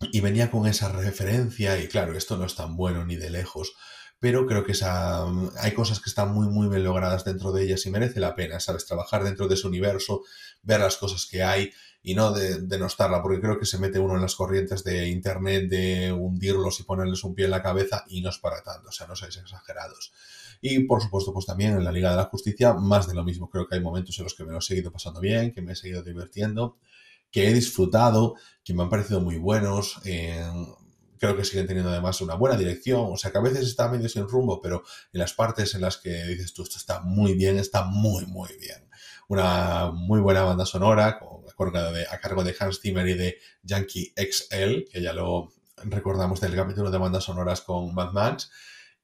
[0.00, 3.74] y venía con esa referencia, y claro, esto no es tan bueno ni de lejos,
[4.18, 5.24] pero creo que esa,
[5.58, 8.60] hay cosas que están muy, muy bien logradas dentro de ellas y merece la pena,
[8.60, 8.86] ¿sabes?
[8.86, 10.22] Trabajar dentro de ese universo,
[10.62, 14.16] ver las cosas que hay y no de, denostarla, porque creo que se mete uno
[14.16, 18.20] en las corrientes de Internet de hundirlos y ponerles un pie en la cabeza y
[18.20, 20.12] no es para tanto, o sea, no seáis exagerados.
[20.62, 23.48] Y por supuesto, pues también en la Liga de la Justicia, más de lo mismo.
[23.48, 25.72] Creo que hay momentos en los que me lo he seguido pasando bien, que me
[25.72, 26.76] he seguido divirtiendo
[27.30, 30.00] que he disfrutado, que me han parecido muy buenos.
[31.18, 33.08] creo que siguen teniendo además una buena dirección.
[33.12, 35.98] O sea que a veces está medio sin rumbo, pero en las partes en las
[35.98, 38.88] que dices tú, esto está muy bien, está muy, muy bien.
[39.28, 41.40] Una muy buena banda sonora con,
[41.76, 45.52] a cargo de Hans Zimmer y de Yankee XL, que ya lo
[45.84, 48.50] recordamos del capítulo de bandas sonoras con Mad Max,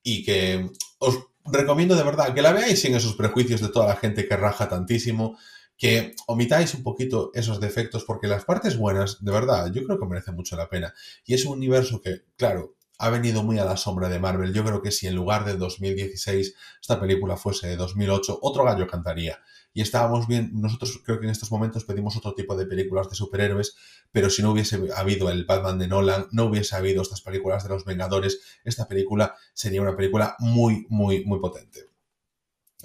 [0.03, 3.97] y que os recomiendo de verdad que la veáis sin esos prejuicios de toda la
[3.97, 5.39] gente que raja tantísimo
[5.77, 10.07] que omitáis un poquito esos defectos porque las partes buenas, de verdad, yo creo que
[10.07, 10.95] merece mucho la pena.
[11.25, 14.55] Y es un universo que, claro, ha venido muy a la sombra de Marvel.
[14.55, 18.87] Yo creo que si en lugar de 2016 esta película fuese de 2008, otro gallo
[18.87, 19.39] cantaría.
[19.75, 23.17] Y estábamos bien, nosotros creo que en estos momentos pedimos otro tipo de películas de
[23.17, 23.77] superhéroes,
[24.11, 27.69] pero si no hubiese habido el Batman de Nolan, no hubiese habido estas películas de
[27.69, 31.91] los Vengadores, esta película sería una película muy, muy, muy potente.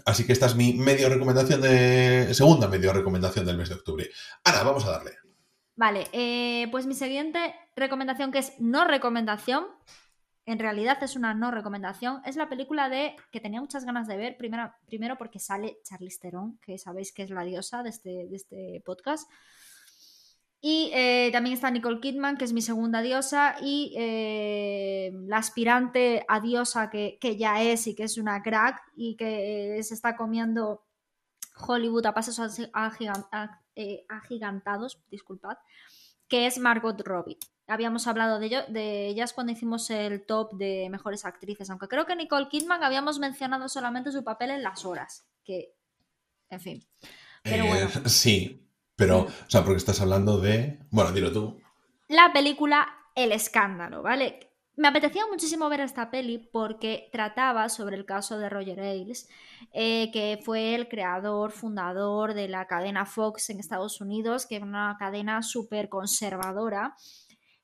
[0.05, 2.33] Así que esta es mi medio recomendación de.
[2.33, 4.09] segunda medio recomendación del mes de octubre.
[4.43, 5.11] Ana, vamos a darle.
[5.75, 9.65] Vale, eh, pues mi siguiente recomendación, que es no recomendación,
[10.45, 12.21] en realidad es una no recomendación.
[12.25, 16.19] Es la película de que tenía muchas ganas de ver, primero, primero porque sale Charlize
[16.19, 19.29] Theron, que sabéis que es la diosa de este, de este podcast.
[20.63, 26.23] Y eh, también está Nicole Kidman, que es mi segunda diosa, y eh, la aspirante
[26.27, 30.15] a diosa que, que, ya es y que es una crack y que se está
[30.15, 30.83] comiendo
[31.67, 32.39] Hollywood a pasos
[33.75, 35.57] eh, agigantados, disculpad,
[36.27, 37.37] que es Margot Robbie.
[37.67, 42.05] Habíamos hablado de, ello, de ellas cuando hicimos el top de mejores actrices, aunque creo
[42.05, 45.73] que Nicole Kidman habíamos mencionado solamente su papel en las horas, que,
[46.49, 46.85] en fin.
[47.43, 47.89] Pero bueno.
[48.05, 48.61] Sí,
[48.95, 50.79] pero, o sea, porque estás hablando de.
[50.91, 51.59] Bueno, dilo tú.
[52.07, 54.51] La película El escándalo, ¿vale?
[54.77, 59.29] Me apetecía muchísimo ver esta peli porque trataba sobre el caso de Roger Ailes,
[59.73, 64.63] eh, que fue el creador, fundador de la cadena Fox en Estados Unidos, que es
[64.63, 66.95] una cadena súper conservadora,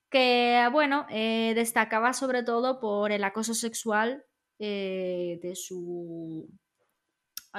[0.10, 4.26] que, bueno, eh, destacaba sobre todo por el acoso sexual
[4.60, 6.50] eh, de su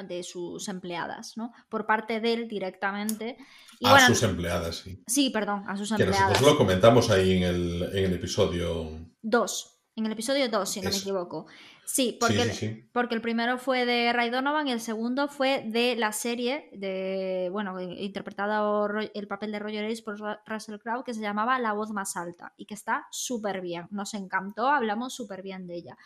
[0.03, 1.53] de sus empleadas, ¿no?
[1.69, 3.37] Por parte de él directamente.
[3.85, 5.03] a sus empleadas, sí.
[5.07, 6.31] Sí, perdón, a sus que empleadas.
[6.31, 8.91] Nosotros lo comentamos ahí en el, en el episodio...
[9.23, 9.75] 2.
[9.97, 11.47] En el episodio 2, si no me equivoco.
[11.85, 15.97] Sí, porque, El, porque el primero fue de Ray Donovan y el segundo fue de
[15.97, 21.23] la serie, de bueno, interpretado el papel de Roger Ailes por Russell Crowe, que se
[21.23, 23.89] llamaba La voz más alta y que está súper bien.
[23.91, 25.97] Nos encantó, hablamos súper bien de ella.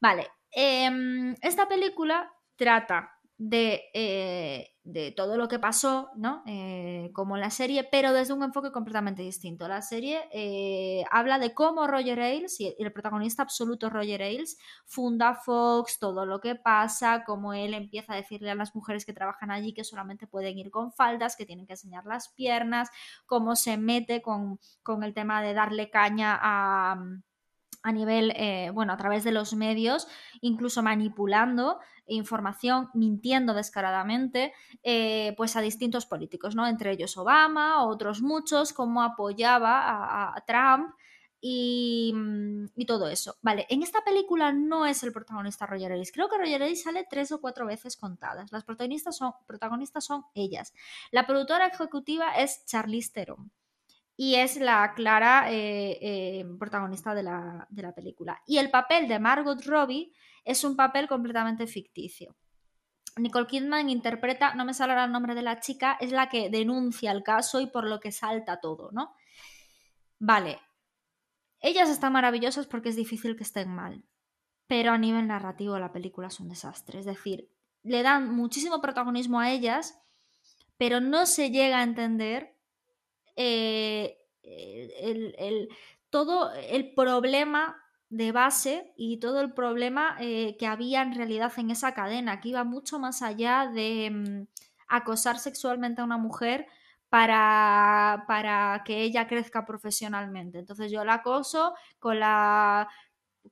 [0.00, 6.42] Vale, em, esta película trata eh, de, todo lo que pasó, ¿no?
[6.46, 9.66] Eh, como la serie, pero desde un enfoque completamente distinto.
[9.66, 15.34] La serie eh, habla de cómo Roger Ailes, y el protagonista absoluto Roger Ailes, funda
[15.34, 19.50] Fox, todo lo que pasa, cómo él empieza a decirle a las mujeres que trabajan
[19.50, 22.90] allí que solamente pueden ir con faldas, que tienen que enseñar las piernas,
[23.26, 27.02] cómo se mete con, con el tema de darle caña a
[27.82, 30.06] a nivel, eh, bueno, a través de los medios,
[30.40, 36.66] incluso manipulando información, mintiendo descaradamente, eh, pues a distintos políticos, ¿no?
[36.66, 40.94] Entre ellos Obama, otros muchos, cómo apoyaba a, Trump
[41.40, 43.36] y, mm, y, todo eso.
[43.42, 46.12] Vale, en esta película no es el protagonista Roger Ailes.
[46.12, 48.52] Creo que Roger Ailes sale tres o cuatro veces contadas.
[48.52, 50.74] Las protagonistas son, protagonistas son ellas.
[51.12, 53.50] La productora ejecutiva es Charlize Theron
[54.22, 58.42] y es la clara eh, eh, protagonista de la, película.
[58.46, 60.12] Y el papel de Margot Robbie
[60.44, 62.36] es un papel completamente ficticio.
[63.16, 67.12] Nicole Kidman interpreta, no me sale el nombre de la chica, es la que denuncia
[67.12, 69.14] el caso y por lo que salta todo, ¿no?
[70.18, 70.60] Vale,
[71.60, 74.04] ellas están maravillosas porque es difícil que estén mal,
[74.66, 77.48] pero a nivel narrativo la película es un desastre, es decir,
[77.82, 79.98] le dan muchísimo protagonismo a ellas,
[80.76, 82.59] pero no se llega a entender
[83.36, 85.68] eh, el,
[86.10, 87.76] todo el problema
[88.10, 92.50] de base y todo el problema eh, que había en realidad en esa cadena, que
[92.50, 94.46] iba mucho más allá de mm,
[94.88, 96.66] acosar sexualmente a una mujer
[97.08, 100.58] para, para, que ella crezca profesionalmente.
[100.58, 102.88] Entonces yo la acoso con la,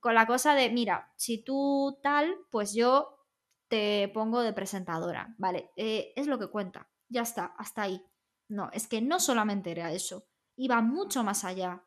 [0.01, 3.25] con la cosa de, mira, si tú tal, pues yo
[3.69, 5.35] te pongo de presentadora.
[5.37, 6.89] Vale, eh, es lo que cuenta.
[7.07, 8.03] Ya está, hasta ahí.
[8.49, 11.83] No, es que no solamente era eso, iba mucho más allá,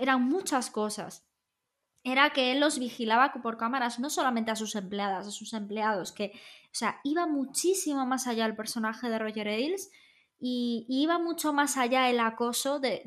[0.00, 1.26] eran muchas cosas.
[2.02, 6.12] Era que él los vigilaba por cámaras, no solamente a sus empleadas, a sus empleados,
[6.12, 6.32] que,
[6.64, 9.90] o sea, iba muchísimo más allá el personaje de Roger Ailes
[10.40, 13.02] y, iba mucho más allá el acoso de,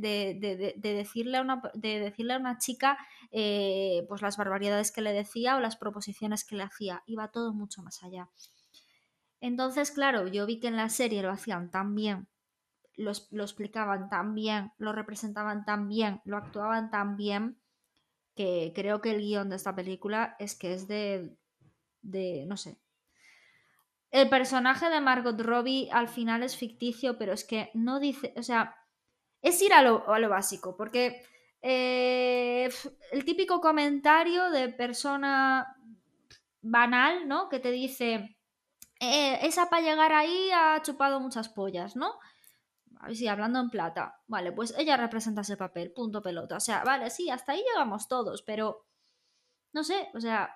[0.78, 3.00] decirle, a una, de decirle a una chica
[3.32, 7.54] eh, pues las barbaridades que le decía o las proposiciones que le hacía, iba todo
[7.54, 8.30] mucho más allá.
[9.40, 12.28] Entonces, claro, yo vi que en la serie lo hacían tan bien
[12.98, 17.58] lo, explicaban tan bien, lo representaban tan bien, lo actuaban tan bien,
[18.36, 21.36] que creo que el guion de esta película es que es de,
[22.02, 22.78] de no sé.
[24.12, 28.44] El personaje de Margot Robbie al final es ficticio, pero es que no dice, o
[28.44, 28.76] sea,
[29.42, 31.24] es ir a lo, a lo básico, porque
[31.62, 32.70] eh,
[33.12, 35.78] el típico comentario de persona
[36.62, 37.50] banal, ¿no?
[37.50, 38.38] Que te dice,
[39.00, 42.20] eh, esa para llegar ahí ha chupado muchas pollas, ¿no?
[43.14, 44.22] Sí, hablando en plata.
[44.28, 46.58] Vale, pues ella representa ese papel, punto pelota.
[46.58, 48.86] O sea, vale, sí, hasta ahí llegamos todos, pero
[49.74, 50.54] no sé, o sea,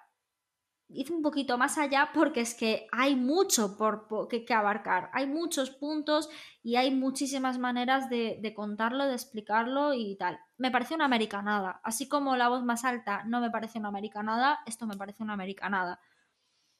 [0.90, 5.72] hice un poquito más allá porque es que hay mucho por, que, abarcar, hay muchos
[5.72, 6.30] puntos
[6.64, 10.40] y hay muchísimas maneras de, contarlo, de explicarlo y tal.
[10.58, 14.60] Me parece una americanada, así como la voz más alta no me parece una americanada,
[14.66, 16.00] esto me parece una americanada.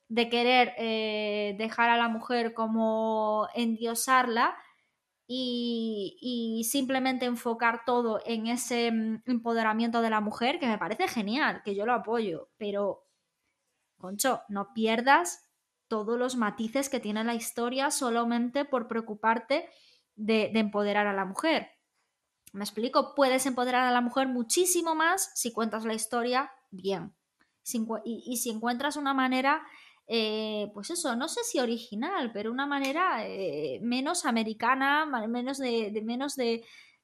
[0.08, 4.56] De querer eh, dejar a la mujer como endiosarla
[5.28, 11.08] y, y, simplemente enfocar todo en ese mm, empoderamiento de la mujer, que me parece
[11.08, 13.06] genial, que yo lo apoyo, pero,
[13.98, 15.44] concho, no pierdas
[15.88, 19.70] todos los matices que tiene la historia solamente por preocuparte
[20.16, 21.76] de, de empoderar a la mujer.
[22.56, 23.16] ¿Me explico?
[23.16, 27.14] Puedes empoderar a la mujer muchísimo más si cuentas la historia bien.
[28.06, 29.66] y, si encuentras una manera,
[30.08, 36.02] eh, pues eso, no sé si original, pero una manera eh, menos americana, menos de,
[36.04, 36.64] menos de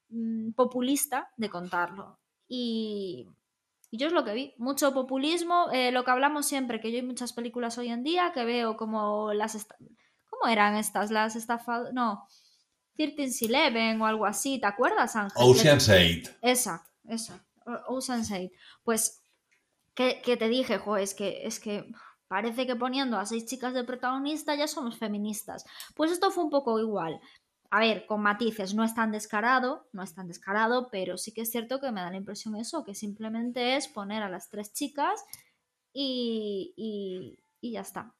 [0.10, 2.20] mm, populista de contarlo.
[2.48, 3.28] Y,
[3.94, 7.06] yo es lo que vi, mucho populismo, eh, lo que hablamos siempre, que yo hay
[7.06, 9.68] muchas películas hoy en día que veo como las...
[10.30, 11.12] ¿Cómo eran estas?
[11.12, 11.92] Las estafadas...
[11.94, 12.26] No,
[12.98, 15.42] 1311 o algo así, ¿te acuerdas, Ángel?
[15.44, 16.32] Ocean's 8.
[16.42, 17.46] Esa, esa,
[17.88, 18.50] Ocean's 8.
[18.84, 19.22] Pues,
[19.94, 20.98] ¿qué, te dije, jo?
[20.98, 21.92] Es que, es que
[22.32, 25.65] parece que poniendo a seis chicas de protagonista ya somos feministas.
[25.96, 27.20] Pues esto fue un poco igual.
[27.70, 31.41] A ver, con matices, no es tan descarado, no es tan descarado, pero sí que
[31.41, 34.72] es cierto que me da la impresión eso, que simplemente es poner a las tres
[34.72, 35.24] chicas
[35.94, 36.74] y,
[37.62, 38.13] y, ya está.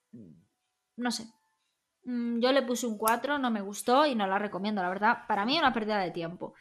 [0.98, 1.26] No sé,
[2.04, 5.20] Mm, yo le puse un 4, no me gustó y no la recomiendo, la verdad.
[5.28, 6.54] Para mí una pérdida de tiempo.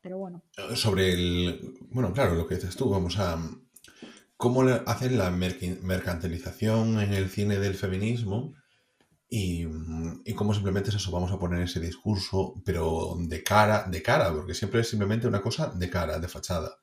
[0.00, 0.42] Pero bueno.
[0.74, 1.76] Sobre el...
[1.90, 3.38] Bueno, claro, lo que dices tú, vamos a...
[4.38, 8.54] ¿Cómo hacen la mercantilización en el cine del feminismo?
[9.28, 9.64] Y,
[10.36, 14.54] cómo simplemente es eso, vamos a poner ese discurso, pero de cara, de cara, porque
[14.54, 16.78] siempre es simplemente una cosa de cara, de fachada.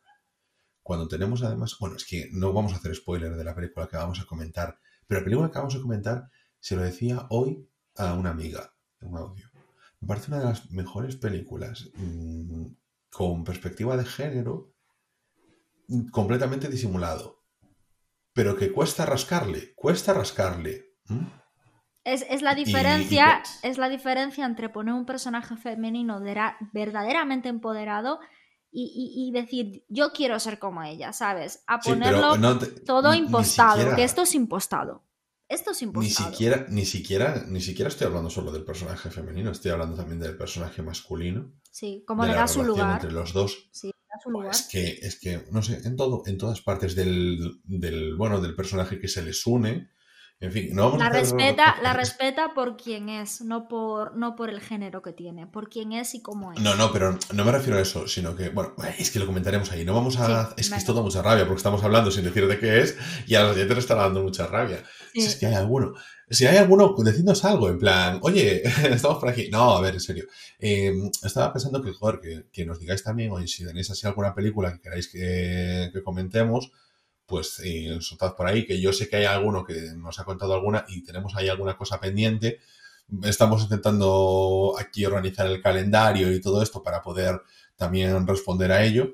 [0.83, 3.95] Cuando tenemos además, bueno, es que no vamos a hacer spoiler de la película que
[3.95, 8.15] vamos a comentar, pero la película que vamos a comentar se lo decía hoy a
[8.15, 9.49] una amiga en un audio.
[10.01, 12.65] Me parece una de las mejores películas mm,
[13.11, 14.73] con perspectiva de género
[16.11, 17.44] completamente disimulado.
[18.35, 20.97] Pero que cuesta rascarle, cuesta rascarle.
[22.03, 26.21] Es, la diferencia, es la diferencia entre poner un personaje femenino
[26.73, 28.19] verdaderamente empoderado
[28.71, 31.63] y, decir, yo quiero ser como ella, ¿sabes?
[31.65, 32.35] A ponerlo
[32.85, 35.05] todo impostado, que esto es impostado.
[35.47, 39.71] Esto es Ni siquiera, ni siquiera, ni siquiera estoy hablando solo del personaje femenino, estoy
[39.71, 41.53] hablando también del personaje masculino.
[41.71, 42.95] Sí, cómo le da su lugar.
[42.95, 43.69] Entre los dos.
[43.71, 44.51] Sí, su lugar.
[44.51, 48.55] Es que, es que, no sé, en todo, en todas partes del, del bueno, del
[48.55, 49.89] personaje que se les une,
[50.45, 54.61] en fin, no la respeta, la respeta por quien es, no por, no por el
[54.61, 56.59] género que tiene, por quién es y cómo es.
[56.61, 59.71] No, no, pero no me refiero a eso, sino que, bueno, es que lo comentaremos
[59.71, 59.83] ahí.
[59.83, 60.53] No vamos a.
[60.55, 63.33] es que es todo mucha rabia, porque estamos hablando sin decir de qué es, y
[63.33, 64.83] a los oyentes les está dando mucha rabia.
[65.13, 65.93] Si es que hay alguno.
[66.29, 69.49] Si hay alguno, decidnos algo, en plan, oye, estamos por aquí.
[69.51, 70.25] No, a ver, en serio.
[70.59, 74.73] Em, estaba pensando que, joder, que, nos digáis también, oye, si tenéis así alguna película
[74.73, 76.71] que queráis que, que comentemos
[77.25, 80.53] pues eh, soltad por ahí, que yo sé que hay alguno que nos ha contado
[80.53, 82.59] alguna y tenemos ahí alguna cosa pendiente.
[83.23, 87.41] Estamos intentando aquí organizar el calendario y todo esto para poder
[87.75, 89.13] también responder a ello.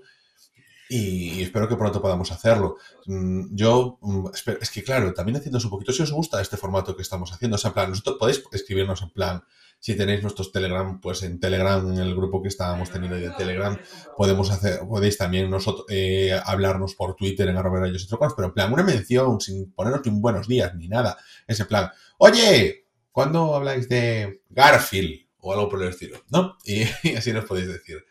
[0.89, 2.75] Y espero que pronto podamos hacerlo.
[3.05, 4.27] Mm, yo, mm,
[4.59, 7.55] es que claro, también haciendo un poquito, si os gusta este formato que estamos haciendo,
[7.55, 9.41] o sea, en plan, nosotros podéis escribirnos en plan,
[9.81, 13.75] si tenéis nuestros Telegram, pues en Telegram, en el grupo que estábamos teniendo de Telegram,
[14.15, 18.71] podemos hacer, podéis también nosotros eh, hablarnos por Twitter en arroba ellos pero en plan,
[18.71, 21.17] una mención sin ponernos ni un buenos días ni nada.
[21.47, 21.89] Ese plan,
[22.19, 25.25] oye, ¿cuándo habláis de Garfield?
[25.39, 26.57] O algo por el estilo, ¿no?
[26.63, 26.83] Y,
[27.17, 28.05] así nos podéis decir.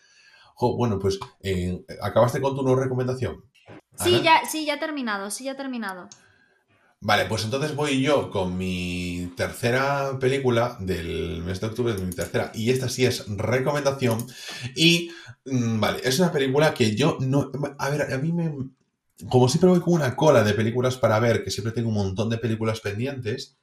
[0.59, 3.45] bueno, pues, eh, ¿acabaste con tu nueva recomendación?
[3.97, 6.09] Sí, ya, sí, ya he terminado, sí, ya he terminado.
[7.03, 12.53] Vale, pues entonces voy yo con mi tercera película del mes de octubre, mi tercera,
[12.55, 14.27] y esta sí es recomendación.
[14.77, 15.11] Y,
[15.47, 17.51] mm, vale, es una película que yo no...
[17.79, 18.53] A ver, a mí me...
[19.31, 22.29] Como siempre voy con una cola de películas para ver, que siempre tengo un montón
[22.29, 23.57] de películas pendientes,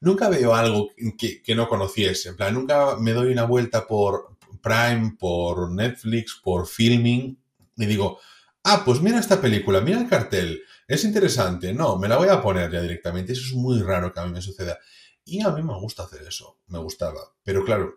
[0.00, 2.30] nunca veo algo que, que no conociese.
[2.30, 7.38] En plan, nunca me doy una vuelta por Prime, por Netflix, por Filming,
[7.76, 8.18] y digo,
[8.64, 12.42] ah, pues mira esta película, mira el cartel es interesante, no, me la voy a
[12.42, 13.32] poner ya directamente.
[13.32, 14.78] Eso es muy raro que a mí me suceda.
[15.24, 17.20] Y a mí me gusta hacer eso, me gustaba.
[17.42, 17.94] Pero claro,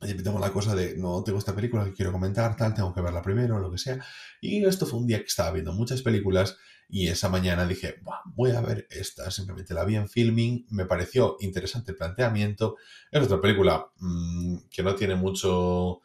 [0.00, 3.22] tengo la cosa de, no tengo esta película que quiero comentar, tal, tengo que verla
[3.22, 4.04] primero, lo que sea.
[4.42, 6.58] Y esto fue un día que estaba viendo muchas películas
[6.88, 9.30] y esa mañana dije, voy a ver esta.
[9.30, 12.76] Simplemente la vi en filming, me pareció interesante el planteamiento.
[13.10, 16.02] Es otra película mm, que no tiene mucho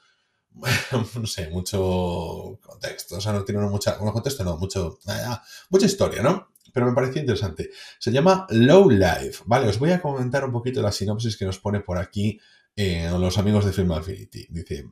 [1.16, 5.86] no sé, mucho contexto, o sea, no tiene mucha, un contexto, no, mucho, ah, mucha
[5.86, 6.50] historia, ¿no?
[6.74, 7.72] Pero me pareció interesante.
[8.00, 9.68] Se llama Low Life, ¿vale?
[9.68, 12.40] Os voy a comentar un poquito la sinopsis que nos pone por aquí
[12.76, 14.48] eh, los amigos de Film Affinity.
[14.50, 14.86] Dice,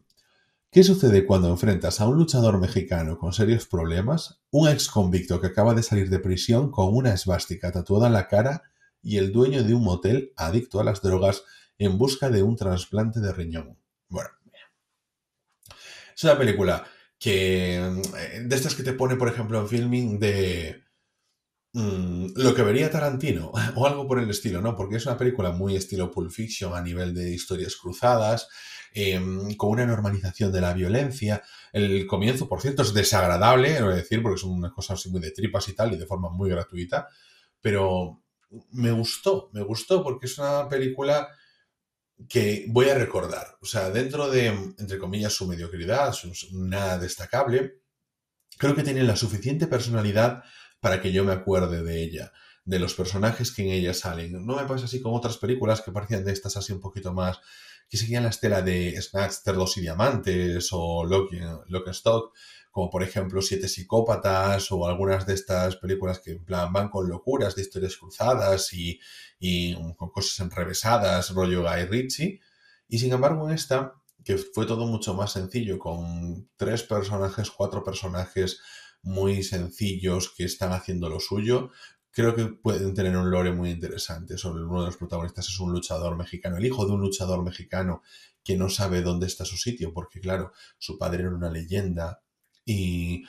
[0.72, 5.48] ¿qué sucede cuando enfrentas a un luchador mexicano con serios problemas, un ex convicto que
[5.48, 8.64] acaba de salir de prisión con una esvástica tatuada en la cara
[9.02, 11.44] y el dueño de un motel adicto a las drogas
[11.78, 13.78] en busca de un trasplante de riñón?
[14.10, 14.30] Bueno,
[16.16, 16.86] Es una película
[17.20, 17.76] que.
[17.78, 20.84] eh, De estas que te pone, por ejemplo, en filming de.
[21.74, 24.76] mm, lo que vería Tarantino o algo por el estilo, ¿no?
[24.76, 28.48] Porque es una película muy estilo Pulp Fiction a nivel de historias cruzadas,
[28.94, 29.20] eh,
[29.58, 31.44] con una normalización de la violencia.
[31.74, 35.22] El comienzo, por cierto, es desagradable, voy a decir, porque es una cosa así muy
[35.22, 37.08] de tripas y tal, y de forma muy gratuita,
[37.62, 38.22] pero
[38.72, 41.28] me gustó, me gustó porque es una película
[42.30, 43.58] que voy a recordar.
[43.62, 47.82] O sea, dentro de, entre comillas, su mediocridad, su, nada destacable,
[48.58, 50.44] creo que tiene la suficiente personalidad
[50.80, 52.32] para que yo me acuerde de ella,
[52.64, 54.46] de los personajes que en ella salen.
[54.46, 57.40] No me pasa así con otras películas que parecían de estas así un poquito más,
[57.88, 61.32] que seguían la estela de Snacks, Cerdos y Diamantes o Lock,
[61.68, 62.34] Lock Stock,
[62.72, 67.62] como por ejemplo Siete Psicópatas o algunas de estas películas que van con locuras de
[67.62, 69.00] historias cruzadas y,
[69.40, 72.42] y con cosas enrevesadas, rollo Guy Ritchie.
[72.88, 77.84] Y sin embargo en esta, que fue todo mucho más sencillo, con tres personajes, cuatro
[77.84, 78.60] personajes
[79.06, 81.70] muy sencillos que están haciendo lo suyo,
[82.16, 84.38] creo que pueden tener un lore muy interesante.
[84.38, 88.04] Sobre uno de los protagonistas es un luchador mexicano, el hijo de un luchador mexicano
[88.42, 92.22] que no sabe dónde está su sitio, porque claro, su padre era una leyenda
[92.64, 93.26] y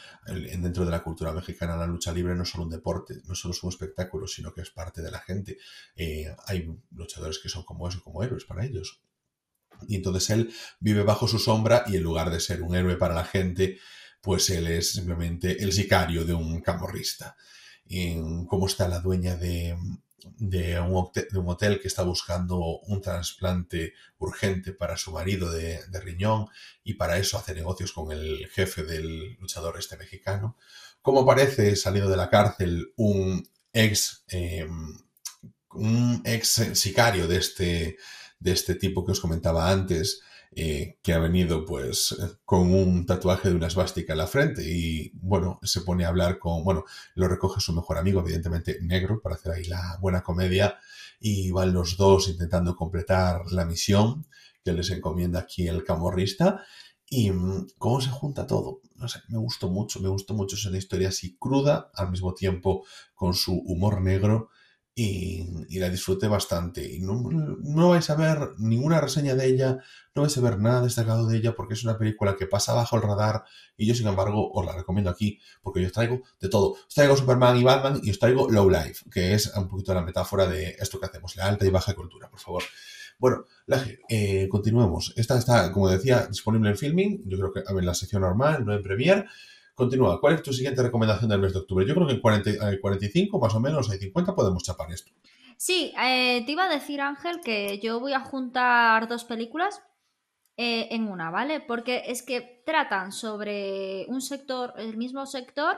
[0.61, 3.53] dentro de la cultura mexicana la lucha libre no es solo un deporte, no solo
[3.53, 5.59] es un espectáculo, sino que es parte de la gente.
[5.97, 9.03] Eh, hay luchadores que son como eso, como héroes para ellos.
[9.89, 13.15] Y entonces él vive bajo su sombra y en lugar de ser un héroe para
[13.15, 13.79] la gente,
[14.21, 17.37] pues él es simplemente el sicario de un camorrista.
[17.89, 18.17] Y
[18.47, 19.77] cómo está la dueña de,
[20.81, 26.47] un hotel, que está buscando un trasplante urgente para su marido de, riñón
[26.83, 30.57] y para eso hace negocios con el jefe del luchador este mexicano.
[31.01, 34.25] Como parece salido de la cárcel un ex,
[36.25, 37.97] ex sicario este,
[38.41, 40.21] de este tipo que os comentaba antes,
[40.53, 45.11] eh, que ha venido pues con un tatuaje de una esvástica en la frente y
[45.15, 46.85] bueno, se pone a hablar con, bueno,
[47.15, 50.79] lo recoge su mejor amigo, evidentemente negro, para hacer ahí la buena comedia
[51.21, 54.27] y van los dos intentando completar la misión
[54.65, 56.65] que les encomienda aquí el camorrista
[57.09, 58.81] y mm, cómo se junta todo.
[58.97, 60.57] No sé, me gustó mucho, me gustó mucho.
[60.57, 62.85] Es una historia así cruda, al mismo tiempo
[63.15, 64.51] con su humor negro
[64.99, 66.83] y, la disfruté bastante.
[66.91, 69.79] Y no, no vais a ver ninguna reseña de ella,
[70.15, 72.97] no vais a ver nada destacado de ella porque es una película que pasa bajo
[72.97, 73.45] el radar
[73.77, 76.73] y yo sin embargo os la recomiendo aquí porque yo os traigo de todo.
[76.73, 80.01] Os traigo Superman y Batman y os traigo Low Life, que es un poquito la
[80.01, 82.63] metáfora de esto que hacemos, la alta y baja cultura, por favor.
[83.19, 85.13] Bueno, Laje, eh, continuemos.
[85.17, 87.23] Esta está, como decía, disponible en filming.
[87.27, 89.27] Yo creo que en la sección normal, no en Premiere.
[89.77, 90.19] Continúa.
[90.23, 91.87] ¿Cuál es tu siguiente recomendación del mes de octubre?
[91.87, 95.13] Yo creo que en 40, eh, 45 más o menos, hay 50, podemos chapar esto.
[95.59, 99.83] Sí, eh, te iba a decir, Ángel, que yo voy a juntar dos películas
[100.57, 101.61] eh, en una, ¿vale?
[101.61, 105.77] Porque es que tratan sobre un sector, el mismo sector,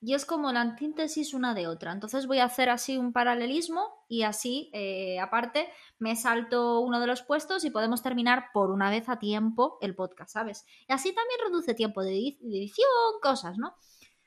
[0.00, 1.92] y es como la antítesis una de otra.
[1.92, 5.68] Entonces voy a hacer así un paralelismo y así, eh, aparte,
[5.98, 9.94] me salto uno de los puestos y podemos terminar por una vez a tiempo el
[9.94, 10.64] podcast, ¿sabes?
[10.88, 12.86] Y así también reduce tiempo de edi- de edición,
[13.22, 13.74] cosas, ¿no?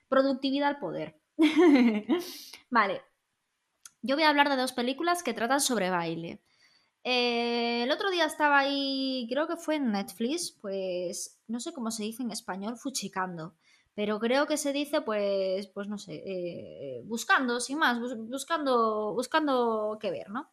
[0.07, 1.19] Productividad al poder.
[2.69, 3.01] vale,
[4.01, 6.41] yo voy a hablar de dos películas que tratan sobre baile.
[7.03, 11.91] Eh, el otro día estaba ahí, creo que fue en Netflix, pues no sé cómo
[11.91, 13.55] se dice en español, fuchicando.
[13.99, 19.13] Pero creo que se dice, pues, pues no sé, eh, buscando, sin más, bus- buscando,
[19.13, 20.49] buscando qué ver, ¿no?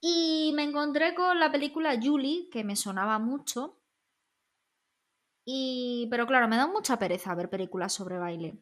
[0.00, 3.76] Y me encontré con la película Julie, que me sonaba mucho.
[5.46, 8.58] Y, pero claro, me da mucha pereza ver películas sobre baile.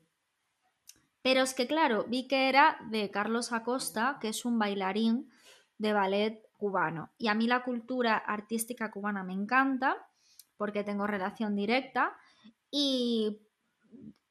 [1.22, 5.30] Pero es que, claro, vi que era de Carlos Acosta, que es un bailarín
[5.78, 7.10] de ballet cubano.
[7.18, 10.06] Y a mí la cultura artística cubana me encanta
[10.56, 12.16] porque tengo relación directa
[12.76, 13.40] y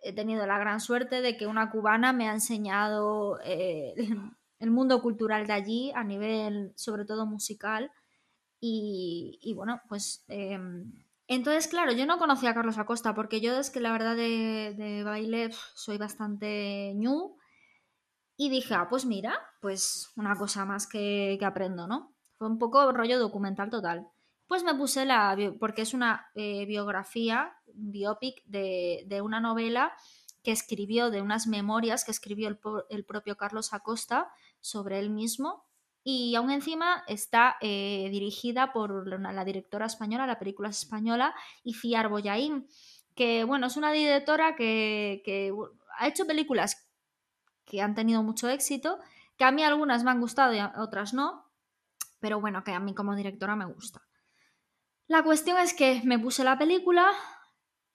[0.01, 3.93] he tenido la gran suerte de que una cubana me ha enseñado eh,
[4.59, 7.89] el mundo cultural de allí a nivel sobre todo musical
[8.65, 10.59] y, bueno, pues eh,
[11.27, 15.03] entonces claro, yo no conocía a Carlos Acosta porque yo es que la verdad de,
[15.05, 17.37] baile soy bastante ñu
[18.35, 22.13] y dije, ah, pues mira, pues una cosa más que, que aprendo, ¿no?
[22.37, 24.09] Fue un poco rollo documental total.
[24.47, 29.93] Pues me puse la, porque es una eh, biografía, biopic de, una novela
[30.43, 34.29] que escribió, de unas memorias que escribió el, el propio Carlos Acosta
[34.59, 35.65] sobre él mismo.
[36.03, 41.33] Y aún encima está eh, dirigida por la, directora española, la película es española,
[41.63, 42.67] Iciar Boyaín,
[43.15, 45.53] que bueno, es una directora que, que
[45.97, 46.89] ha hecho películas
[47.63, 48.99] que han tenido mucho éxito,
[49.37, 51.49] que a mí algunas me han gustado y otras no,
[52.19, 54.01] pero bueno, que a mí como directora me gusta.
[55.07, 57.11] La cuestión es que me puse la película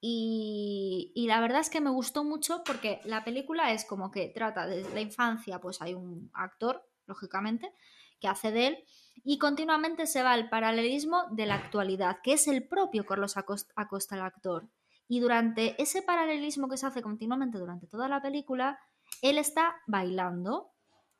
[0.01, 4.65] y, la verdad es que me gustó mucho porque la película es como que trata
[4.67, 7.73] desde la infancia, pues hay un actor, lógicamente,
[8.19, 8.77] que hace de él
[9.23, 13.73] y continuamente se va al paralelismo de la actualidad, que es el propio Carlos Acosta,
[13.75, 14.69] Acosta el actor.
[15.07, 18.79] Y durante ese paralelismo que se hace continuamente durante toda la película,
[19.21, 20.71] él está bailando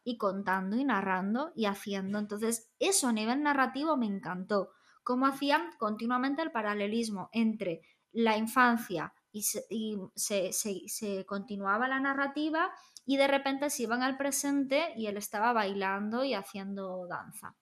[0.04, 2.20] y contando y narrando y haciendo.
[2.20, 4.70] Entonces, eso a nivel narrativo me encantó.
[5.10, 7.82] Cómo hacían continuamente el paralelismo entre
[8.12, 12.70] la infancia y, se, se, continuaba la narrativa
[13.08, 17.56] y de repente se iban al presente y él estaba bailando y haciendo danza.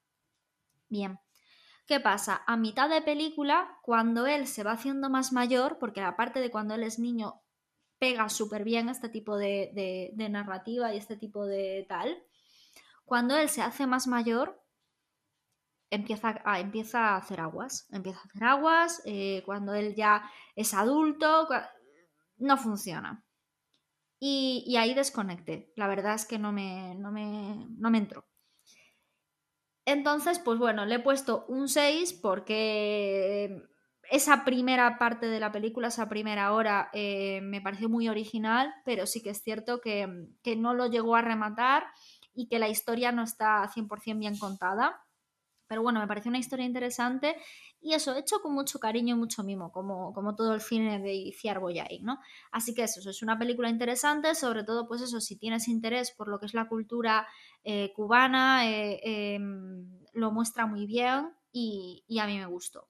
[0.89, 1.19] Bien,
[1.85, 2.43] ¿qué pasa?
[2.47, 6.51] A mitad de película, cuando él se va haciendo más mayor, porque la parte de
[6.51, 7.43] cuando él es niño
[7.97, 12.21] pega súper bien este tipo de, narrativa y este tipo de tal,
[13.05, 14.61] cuando él se hace más mayor,
[15.89, 20.73] empieza a, empieza a hacer aguas, empieza a hacer aguas, eh, cuando él ya es
[20.73, 21.47] adulto,
[22.37, 23.23] no funciona.
[24.19, 25.71] Y, ahí desconecté.
[25.75, 28.25] La verdad es que no me, no me, no me entró.
[29.85, 33.63] Entonces, pues bueno, le he puesto un 6 porque
[34.09, 39.05] esa primera parte de la película, esa primera hora, eh, me pareció muy original, pero
[39.05, 41.85] sí que es cierto que, que no lo llegó a rematar
[42.33, 45.01] y que la historia no está 100% bien contada.
[45.67, 47.35] Pero bueno, me pareció una historia interesante
[47.81, 51.13] y eso, hecho con mucho cariño y mucho mimo, como, como todo el cine de
[51.13, 52.19] Iciar Boyain, ¿no?
[52.51, 56.27] Así que eso, es una película interesante, sobre todo, pues eso, si tienes interés por
[56.27, 57.27] lo que es la cultura
[57.63, 58.99] eh, cubana, eh,
[59.35, 62.87] em, lo muestra muy bien y, y, a mí me gustó.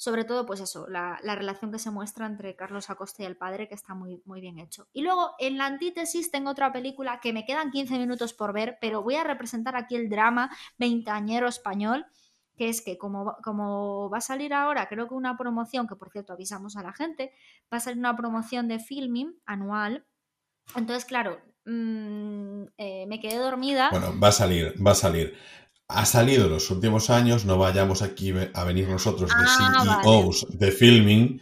[0.00, 3.36] Sobre todo, pues eso, la, la, relación que se muestra entre Carlos Acosta y el
[3.36, 4.88] padre, que está muy, muy bien hecho.
[4.94, 8.78] Y luego, en la antítesis, tengo otra película que me quedan 15 minutos por ver,
[8.80, 12.06] pero voy a representar aquí el drama veintañero español
[12.56, 16.10] que es que como, como va a salir ahora, creo que una promoción, que por
[16.10, 17.32] cierto avisamos a la gente,
[17.72, 20.06] va a salir una promoción de filming anual.
[20.76, 23.88] Entonces, claro, mm, eh, me quedé dormida.
[23.90, 25.36] Bueno, va a salir, va a salir.
[25.92, 30.46] Ha salido en los últimos años, no vayamos aquí a venir nosotros de ah, CEOs
[30.50, 31.40] de filming,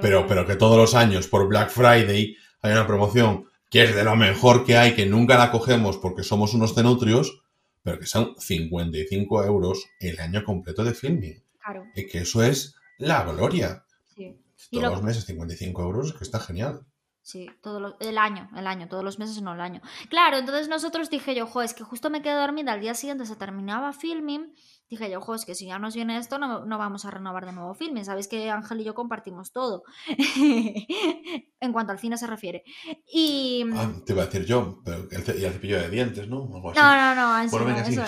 [0.00, 4.04] pero, pero que todos los años por Black Friday hay una promoción que es de
[4.04, 7.42] lo mejor que hay, que nunca la cogemos porque somos unos cenutrios,
[7.82, 11.42] pero que son 55 euros el año completo de filming.
[11.58, 11.84] Claro.
[11.94, 13.84] Y que eso es la gloria.
[14.14, 14.36] Sí.
[14.70, 16.86] Todos los meses 55 euros, que está genial.
[17.24, 19.80] Sí, todo el año, el año, todos los meses no el año.
[20.10, 23.24] Claro, entonces nosotros dije yo, jo, es que justo me quedé dormida, al día siguiente
[23.24, 24.52] se terminaba filming
[24.88, 27.46] dije yo, ojo, es que si ya nos viene esto, no, no vamos a renovar
[27.46, 28.06] de nuevo filmes.
[28.06, 29.84] Sabéis que Ángel y yo compartimos todo.
[30.36, 32.64] en cuanto al cine se refiere.
[33.12, 33.64] Y.
[33.74, 36.46] Ah, te iba a decir yo, pero el, y el cepillo de dientes, ¿no?
[36.46, 38.04] No, no, no, eso,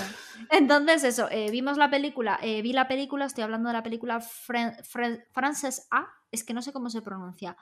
[0.51, 4.21] Entonces, eso, eh, vimos la película, eh, vi la película, estoy hablando de la película
[4.21, 7.57] Frances A, es que no sé cómo se pronuncia,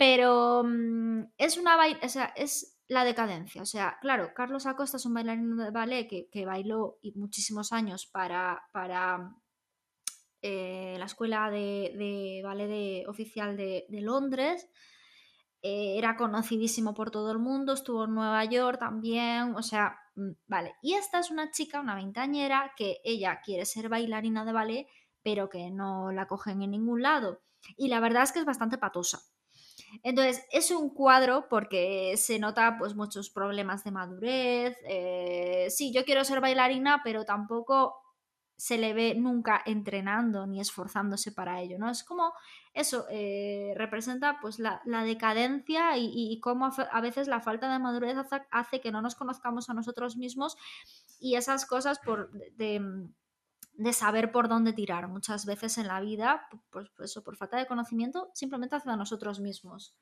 [0.00, 1.76] pero mm, es una.
[2.02, 3.60] O sea, es la decadencia.
[3.60, 8.62] O sea, claro, Carlos Acosta es un bailarín de ballet que, bailó muchísimos años para,
[8.72, 9.36] para
[10.40, 14.70] eh, la escuela de, ballet oficial de, Londres.
[15.60, 20.30] Eh, era conocidísimo por todo el mundo, estuvo en Nueva York también, o sea, mm,
[20.46, 20.76] vale.
[20.80, 24.86] Y esta es una chica, una veintañera, que ella quiere ser bailarina de ballet,
[25.22, 27.42] pero que no la cogen en ningún lado.
[27.76, 29.20] Y la verdad es que es bastante patosa.
[30.02, 34.76] Entonces, es un cuadro porque se nota pues muchos problemas de madurez.
[34.84, 37.96] Eh, sí, yo quiero ser bailarina, pero tampoco
[38.60, 41.88] se le ve nunca entrenando ni esforzándose para ello, ¿no?
[41.88, 42.34] Es como
[42.74, 48.18] eso, eh, representa pues la, decadencia y, cómo a veces la falta de madurez
[48.50, 50.58] hace, que no nos conozcamos a nosotros mismos
[51.18, 53.08] y esas cosas por, de, de
[53.92, 55.08] saber por dónde tirar.
[55.08, 59.96] Muchas veces en la vida, pues, eso, por falta de conocimiento, simplemente hacia nosotros mismos.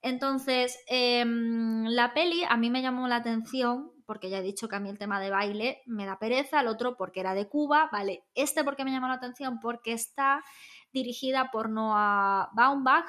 [0.00, 4.76] Entonces, em, la peli a mí me llamó la atención, porque ya he dicho que
[4.76, 7.88] a mí el tema de baile me da pereza, el otro porque era de Cuba,
[7.92, 10.42] vale, este porque me llamó la atención, porque está
[10.92, 13.06] dirigida por Noah Baumbach,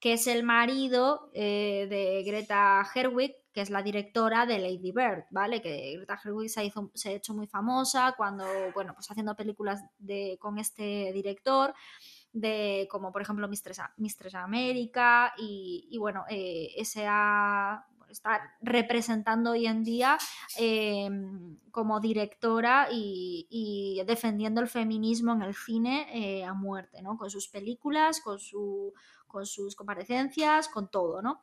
[0.00, 5.24] que es el marido eh, de Greta Herwig, que es la directora de Lady Bird,
[5.30, 5.62] ¿vale?
[5.62, 8.44] Que Greta Gerwig se, ha hecho muy famosa cuando,
[8.74, 11.72] bueno, pues haciendo películas de, con este director,
[12.34, 17.86] de como por ejemplo Mistress, Mistress América y, bueno, eh, está
[18.60, 20.18] representando hoy en día
[20.58, 27.16] em, como directora y, defendiendo el feminismo en el cine eh, a muerte, ¿no?
[27.16, 28.92] Con sus películas, con, su,
[29.26, 31.40] con sus comparecencias, con todo, ¿no?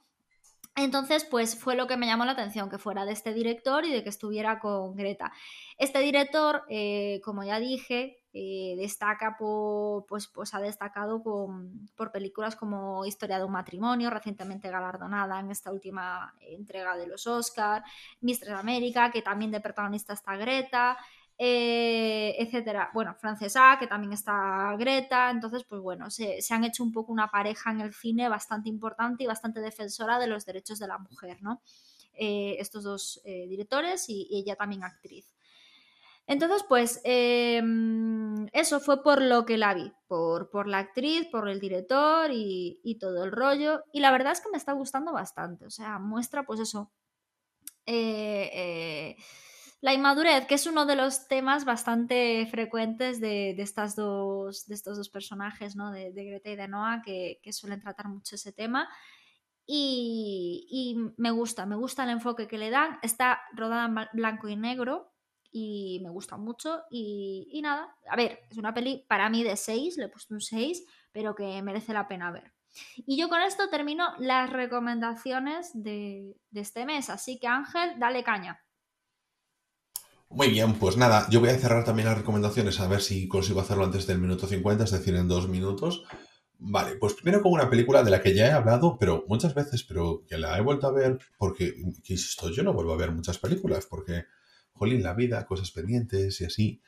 [0.75, 3.91] Entonces, pues fue lo que me llamó la atención, que fuera de este director y
[3.93, 5.31] de que estuviera con Greta.
[5.77, 12.55] Este director, eh, como ya dije, eh, destaca por, pues, pues ha destacado por películas
[12.55, 17.85] como Historia de un matrimonio, recientemente galardonada en esta última entrega de los Oscars,
[18.21, 20.97] Mistress América, que también de protagonista está Greta,
[21.37, 22.91] eh, etcétera.
[22.93, 27.31] Bueno, Francesa, que también está Greta, entonces, pues bueno, se, han hecho un poco una
[27.31, 31.41] pareja en el cine bastante importante y bastante defensora de los derechos de la mujer,
[31.41, 31.61] ¿no?
[32.13, 35.33] Eh, estos dos directores y ella también actriz.
[36.25, 41.49] Entonces, pues em, eso fue por lo que la vi, por, por la actriz, por
[41.49, 43.83] el director y, todo el rollo.
[43.91, 45.65] Y la verdad es que me está gustando bastante.
[45.65, 46.91] O sea, muestra pues eso.
[47.85, 49.17] Eh, eh,
[49.83, 54.95] la inmadurez, que es uno de los temas bastante frecuentes de, estas dos, de estos
[54.95, 55.91] dos personajes, ¿no?
[55.91, 58.87] De, Greta y de Noah, que, suelen tratar mucho ese tema.
[59.65, 62.97] Y, me gusta, me gusta el enfoque que le dan.
[63.01, 65.11] Está rodada en blanco y negro,
[65.51, 66.83] y me gusta mucho.
[66.89, 70.39] Y, nada, a ver, es una peli para mí de 6, le he puesto un
[70.39, 70.81] 6,
[71.11, 72.53] pero que merece la pena ver.
[73.05, 78.62] Y yo con esto termino las recomendaciones de, este mes, así que Ángel, dale caña.
[80.33, 83.61] Muy bien, pues nada, yo voy a cerrar también las recomendaciones a ver si consigo
[83.61, 86.05] hacerlo antes del minuto 50, es decir, en dos minutos.
[86.57, 89.83] Vale, pues primero con una película de la que ya he hablado, pero muchas veces,
[89.83, 91.75] pero que la he vuelto a ver porque,
[92.05, 94.25] insisto, yo no vuelvo a ver muchas películas porque
[94.71, 96.81] jolín, la vida, cosas pendientes y así.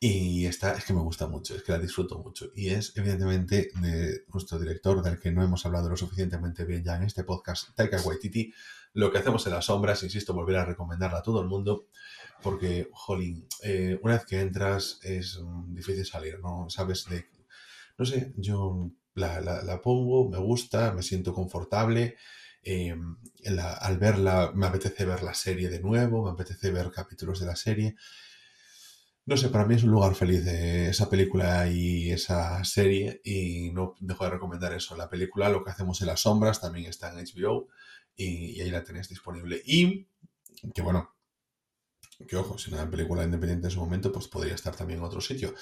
[0.00, 2.50] Y esta es que me gusta mucho, es que la disfruto mucho.
[2.56, 6.96] Y es evidentemente de nuestro director, del que no hemos hablado lo suficientemente bien ya
[6.96, 8.52] en este podcast, Taika Waititi.
[8.94, 11.86] Lo que hacemos en las sombras, insisto, volver a recomendarla a todo el mundo,
[12.42, 16.68] porque, jolín, eh, una vez que entras es difícil salir, ¿no?
[16.70, 17.26] Sabes de...
[17.98, 22.16] No sé, yo la, la pongo, me gusta, me siento confortable
[22.62, 22.94] eh,
[23.80, 27.56] al verla me apetece ver la serie de nuevo, me apetece ver capítulos de la
[27.56, 27.96] serie.
[29.24, 33.70] No sé, para mí es un lugar feliz de esa película y esa serie y
[33.72, 34.96] no dejo de recomendar eso.
[34.96, 37.68] La película, lo que hacemos en las sombras, también está en HBO
[38.16, 39.62] y, ahí la tenéis disponible.
[39.64, 40.06] Y
[40.74, 41.14] que bueno,
[42.26, 45.20] que ojo, si una película independiente en su momento, pues podría estar también en otro
[45.20, 45.54] sitio.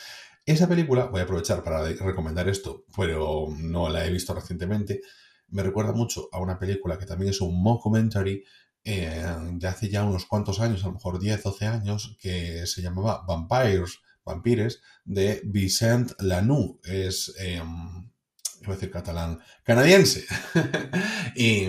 [0.45, 5.01] Esa película, voy a aprovechar para recomendar esto, pero no la he visto recientemente,
[5.49, 8.45] me recuerda mucho a una película que también es un mockumentary
[8.85, 12.83] eh, de hace ya unos cuantos años, a lo mejor 10, 12 años, que se
[12.83, 16.81] llamaba Vampires, Vampires, de Vicent Lanoux.
[16.85, 20.25] Es, eh, a decir catalán, canadiense.
[21.37, 21.67] y,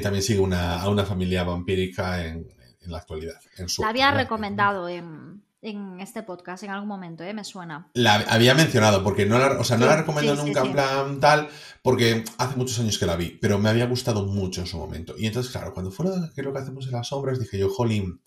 [0.00, 2.46] también sigue una, a una familia vampírica en,
[2.86, 3.40] la actualidad.
[3.78, 7.34] la había recomendado en en este podcast en algún momento, ¿eh?
[7.34, 7.90] me suena.
[7.92, 11.48] La había mencionado, porque no la, o sea, no la recomiendo nunca en plan tal,
[11.82, 15.14] porque hace muchos años que la vi, pero me había gustado mucho en su momento.
[15.18, 18.22] Y entonces, claro, cuando fueron que lo que hacemos en las sombras, dije yo, jolín,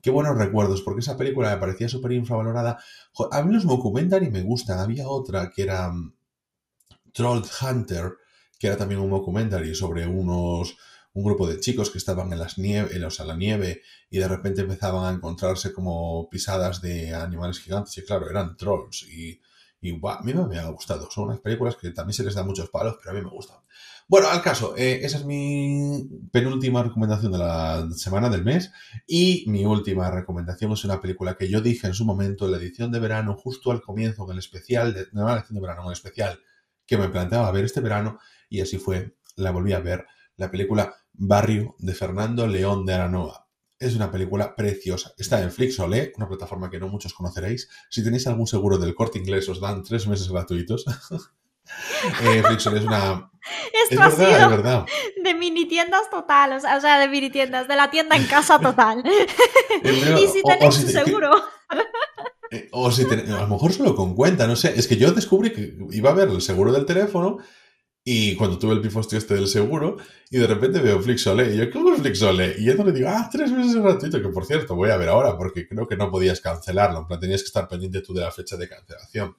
[0.00, 2.78] qué buenos recuerdos, porque esa película me parecía súper infravalorada.
[3.30, 6.12] A mí los y me gustan, había otra que era um,
[7.12, 8.14] Troll Hunter,
[8.58, 10.76] que era también un documentary sobre unos
[11.14, 14.62] un grupo de chicos que estaban en las nieve, en, la nieve y de repente
[14.62, 19.40] empezaban a encontrarse como pisadas de animales gigantes y claro, eran trolls y,
[19.82, 21.10] y a mí me, ha gustado.
[21.10, 23.58] Son unas películas que también se les da muchos palos, pero a mí me gustan.
[24.08, 28.70] Bueno, al caso, eh, esa es mi penúltima recomendación de la semana del mes
[29.06, 32.58] y mi última recomendación es una película que yo dije en su momento en la
[32.58, 35.86] edición de verano, justo al comienzo, en el especial, de, no la edición de verano,
[35.86, 36.38] el especial
[36.86, 40.06] que me planteaba ver este verano y así fue, la volví a ver,
[40.36, 43.46] la película Barrio de Fernando León de Aranoa.
[43.78, 45.12] Es una película preciosa.
[45.18, 47.68] Está en Flixolé, una plataforma que no muchos conoceréis.
[47.90, 50.84] Si tenéis algún seguro del corte inglés, os dan tres meses gratuitos.
[52.22, 53.30] eh, Flixolé es una.
[53.90, 54.86] es verdad, es verdad.
[55.22, 59.02] De mini tiendas total, o sea, de mini tiendas, de la tienda en casa total.
[59.84, 61.30] y si tenéis un seguro.
[62.52, 64.74] Eh, o si a lo mejor solo con cuenta, no sé.
[64.76, 67.38] Es que yo descubrí que iba a ver el seguro del teléfono
[68.04, 69.96] y cuando tuve el pifostio este del seguro,
[70.28, 72.56] y de repente veo Flixole, y yo, ¿cómo es Flixole?
[72.58, 75.36] Y entonces le digo, ah, tres meses gratuito, que por cierto, voy a ver ahora,
[75.36, 78.32] porque creo que no podías cancelarlo, en plan, tenías que estar pendiente tú de la
[78.32, 79.36] fecha de cancelación.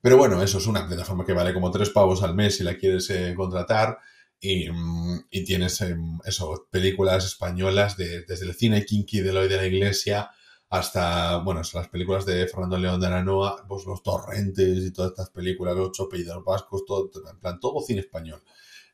[0.00, 2.76] Pero bueno, eso es una plataforma que vale como tres pavos al mes si la
[2.76, 3.98] quieres eh, contratar,
[4.40, 9.48] y, mm, y tienes, em, eso, películas españolas de, desde el cine kinky de hoy
[9.48, 10.30] de la iglesia,
[10.72, 15.28] hasta, bueno, las películas de Fernando León de Aranoa, pues los torrentes y todas estas
[15.28, 18.42] películas, los ocho apellidos vascos, todo, en plan, todo cine español.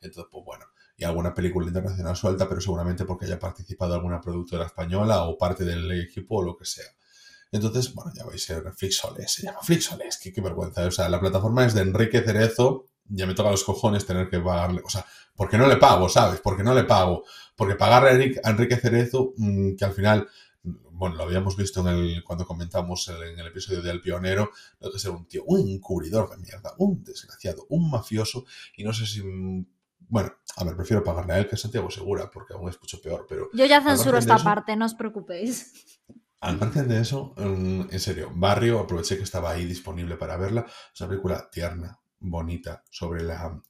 [0.01, 0.65] Entonces, pues bueno,
[0.97, 5.65] y alguna película internacional suelta, pero seguramente porque haya participado alguna productora española o parte
[5.65, 6.91] del equipo o lo que sea.
[7.53, 10.85] Entonces, bueno, ya vais a ser Flixoles, se llama Flixoles, qué, qué vergüenza.
[10.85, 14.41] O sea, la plataforma es de Enrique Cerezo, ya me toca los cojones tener que
[14.41, 15.07] pagarle, o sea,
[15.37, 16.41] porque no le pago, ¿sabes?
[16.41, 17.23] Porque no le pago.
[17.55, 20.29] Porque pagarle a Enrique Cerezo, mm, que al final
[20.99, 25.13] bueno, lo habíamos visto en el, cuando comentamos en el episodio del pionero, que ser
[25.13, 28.45] un tío, un encubridor de mierda, un desgraciado, un mafioso,
[28.77, 29.23] y no sé si
[30.11, 33.01] bueno, a ver, prefiero pagarle a él que a Santiago Segura, porque aún es mucho
[33.01, 33.51] peor, pero...
[33.53, 36.01] Yo ya censuro esta parte, no os preocupéis.
[36.41, 40.67] Al margen de eso, mm, en serio, Barrio, aproveché que estaba ahí disponible para verla.
[40.95, 43.61] Es una película tierna, bonita, sobre la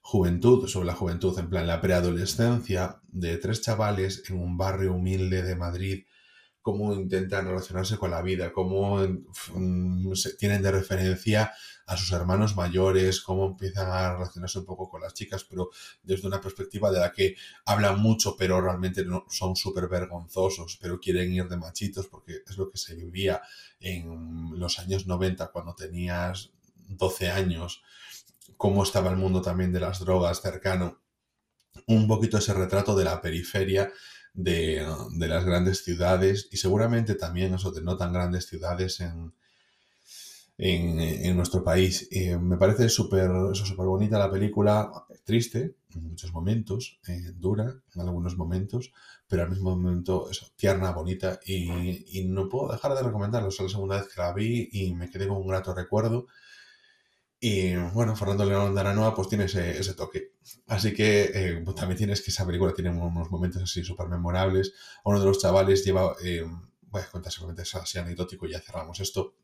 [0.00, 5.42] juventud, sobre la juventud, en plan la preadolescencia de tres chavales en un barrio humilde
[5.42, 6.04] de Madrid
[6.62, 8.98] cómo intentan relacionarse con la vida, cómo
[9.54, 11.52] mm, se tienen de referencia
[11.86, 15.70] a sus hermanos mayores, cómo empiezan a relacionarse un poco con las chicas, pero
[16.02, 17.34] desde una perspectiva de la que
[17.66, 22.56] hablan mucho, pero realmente no, son súper vergonzosos, pero quieren ir de machitos, porque es
[22.56, 23.42] lo que se vivía
[23.80, 26.52] en los años 90 cuando tenías
[26.88, 27.82] 12 años,
[28.56, 31.00] cómo estaba el mundo también de las drogas cercano,
[31.88, 33.90] un poquito ese retrato de la periferia
[34.34, 34.86] de,
[35.18, 39.34] las grandes ciudades y seguramente también eso de no tan grandes ciudades en,
[40.58, 42.08] en, nuestro país.
[42.40, 44.90] me parece súper súper bonita la película,
[45.24, 48.92] triste en muchos momentos, eh, dura en algunos momentos,
[49.28, 53.48] pero al mismo momento eso, tierna, bonita y, y no puedo dejar de recomendarla.
[53.48, 56.26] Es la segunda vez que la vi y me quedé con un grato recuerdo.
[57.44, 60.34] Y bueno, Fernando León de Aranoa pues tiene ese, toque.
[60.68, 64.72] Así que eh, pues, también tienes que esa película tiene unos momentos así súper memorables.
[65.02, 66.46] Uno de los chavales lleva, eh,
[66.82, 69.34] voy a contar seguramente es así anecdótico y ya cerramos esto.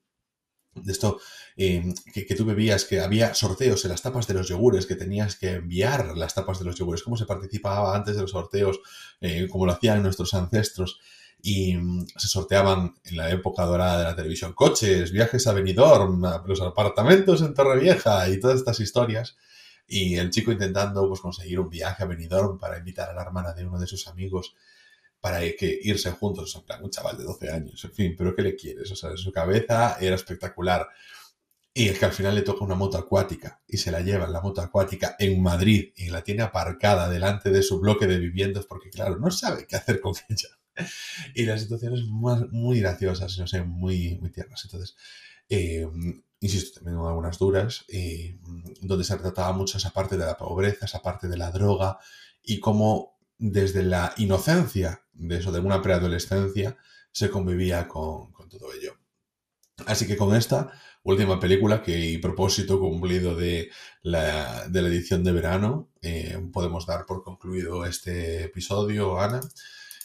[0.74, 1.18] De esto
[1.56, 4.94] eh, que, que, tú bebías, que había sorteos en las tapas de los yogures, que
[4.94, 8.78] tenías que enviar las tapas de los yogures, cómo se participaba antes de los sorteos,
[9.50, 11.00] como lo hacían nuestros ancestros
[11.40, 16.22] y mm, se sorteaban en la época dorada de la televisión coches, viajes a Benidorm,
[16.46, 19.36] los apartamentos en Torrevieja y todas estas historias.
[19.86, 23.54] Y el chico intentando pues, conseguir un viaje a Benidorm para invitar a la hermana
[23.54, 24.54] de uno de sus amigos
[25.20, 28.42] para que irse juntos, en plan, un chaval de 12 años, en fin, pero ¿qué
[28.42, 28.90] le quieres?
[28.92, 30.86] O sea, en su cabeza era espectacular.
[31.74, 34.32] Y es que al final le toca una moto acuática y se la lleva en
[34.32, 38.66] la moto acuática en Madrid y la tiene aparcada delante de su bloque de viviendas
[38.66, 40.57] porque, claro, no sabe qué hacer con ella
[41.34, 44.64] y las situaciones más, muy graciosas, no sé, muy, muy tiernas.
[44.64, 44.96] Entonces,
[45.48, 45.86] eh,
[46.40, 48.38] insisto, también algunas duras, eh,
[48.80, 51.98] donde se trataba mucho esa parte de la pobreza, esa parte de la droga,
[52.42, 56.76] y cómo desde la inocencia de eso, de una preadolescencia,
[57.12, 58.94] se convivía con, todo ello.
[59.86, 60.72] Así que con esta
[61.02, 63.70] última película que y propósito cumplido de
[64.02, 69.40] la, de la edición de verano, eh, podemos dar por concluido este episodio, Ana.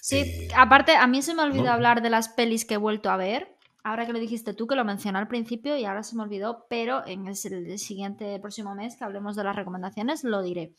[0.03, 3.09] Sí, eh, aparte, a mí se me olvidó hablar de las pelis que he vuelto
[3.09, 3.55] a ver.
[3.85, 6.65] Ahora que lo dijiste tú, que lo mencioné al principio y ahora se me olvidó,
[6.69, 10.73] pero en el, siguiente, próximo mes que hablemos de las recomendaciones, lo diré.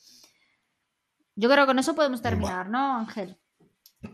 [1.37, 3.39] Yo creo que con eso podemos terminar, ¿no, Ángel?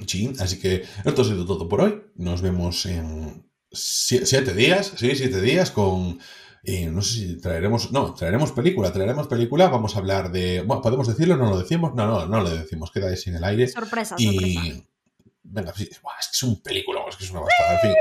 [0.07, 2.03] Sí, así que esto ha sido todo por hoy.
[2.15, 6.21] Nos vemos en siete días, sí, siete días con...
[6.63, 10.83] Eh, no sé si traeremos, no, traeremos película, traeremos película, vamos a hablar de, bueno,
[10.83, 13.67] podemos decirlo, no lo decimos, no, no, no lo decimos, queda ahí sin el aire.
[13.67, 14.90] Sorpresa, y, sorpresa
[15.43, 17.95] venga, sí, es que es un película, es que es una bastada, en fin.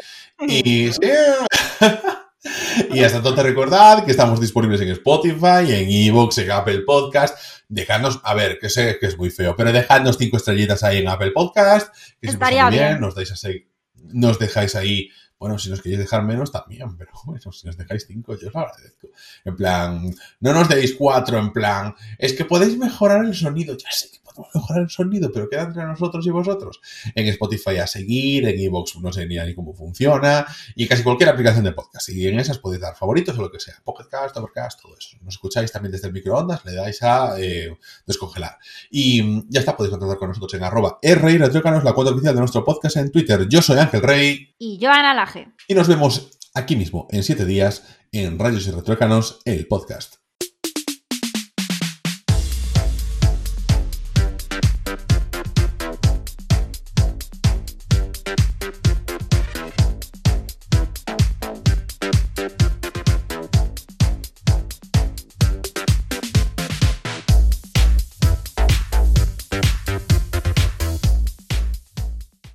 [0.47, 0.89] Y,
[2.97, 7.37] y hasta entonces recordad que estamos disponibles en Spotify, en Evox, en Apple Podcast.
[7.67, 11.07] Dejadnos, a ver, que sé que es muy feo, pero dejadnos cinco estrellitas ahí en
[11.07, 13.01] Apple Podcast, que Estaría bien, bien.
[13.01, 15.09] Nos, dais así, nos dejáis ahí
[15.39, 18.53] bueno, si nos queréis dejar menos también, pero bueno, si nos dejáis cinco, yo os
[18.53, 19.07] lo agradezco.
[19.45, 23.75] En plan, no nos deis cuatro, en plan, es que podéis mejorar el sonido.
[23.77, 24.19] Ya sé que
[24.53, 26.81] mejorar el sonido, pero queda entre nosotros y vosotros.
[27.15, 31.63] En Spotify a seguir, en Evox no sé ni, cómo funciona, y casi cualquier aplicación
[31.63, 32.09] de podcast.
[32.09, 33.75] Y en esas podéis dar favoritos o lo que sea.
[33.83, 35.17] Podcast, Overcast, todo eso.
[35.21, 38.57] Nos escucháis también desde el microondas, le dais a eh, descongelar.
[38.89, 41.49] Y ya está, podéis contactar con nosotros en arroba rey la
[41.93, 43.47] cuenta oficial de nuestro podcast en Twitter.
[43.47, 44.55] Yo soy Ángel Rey.
[44.57, 45.49] Y Joana Laje.
[45.67, 50.18] Y nos vemos aquí mismo en siete días en Rayos y Retrócanos, el podcast.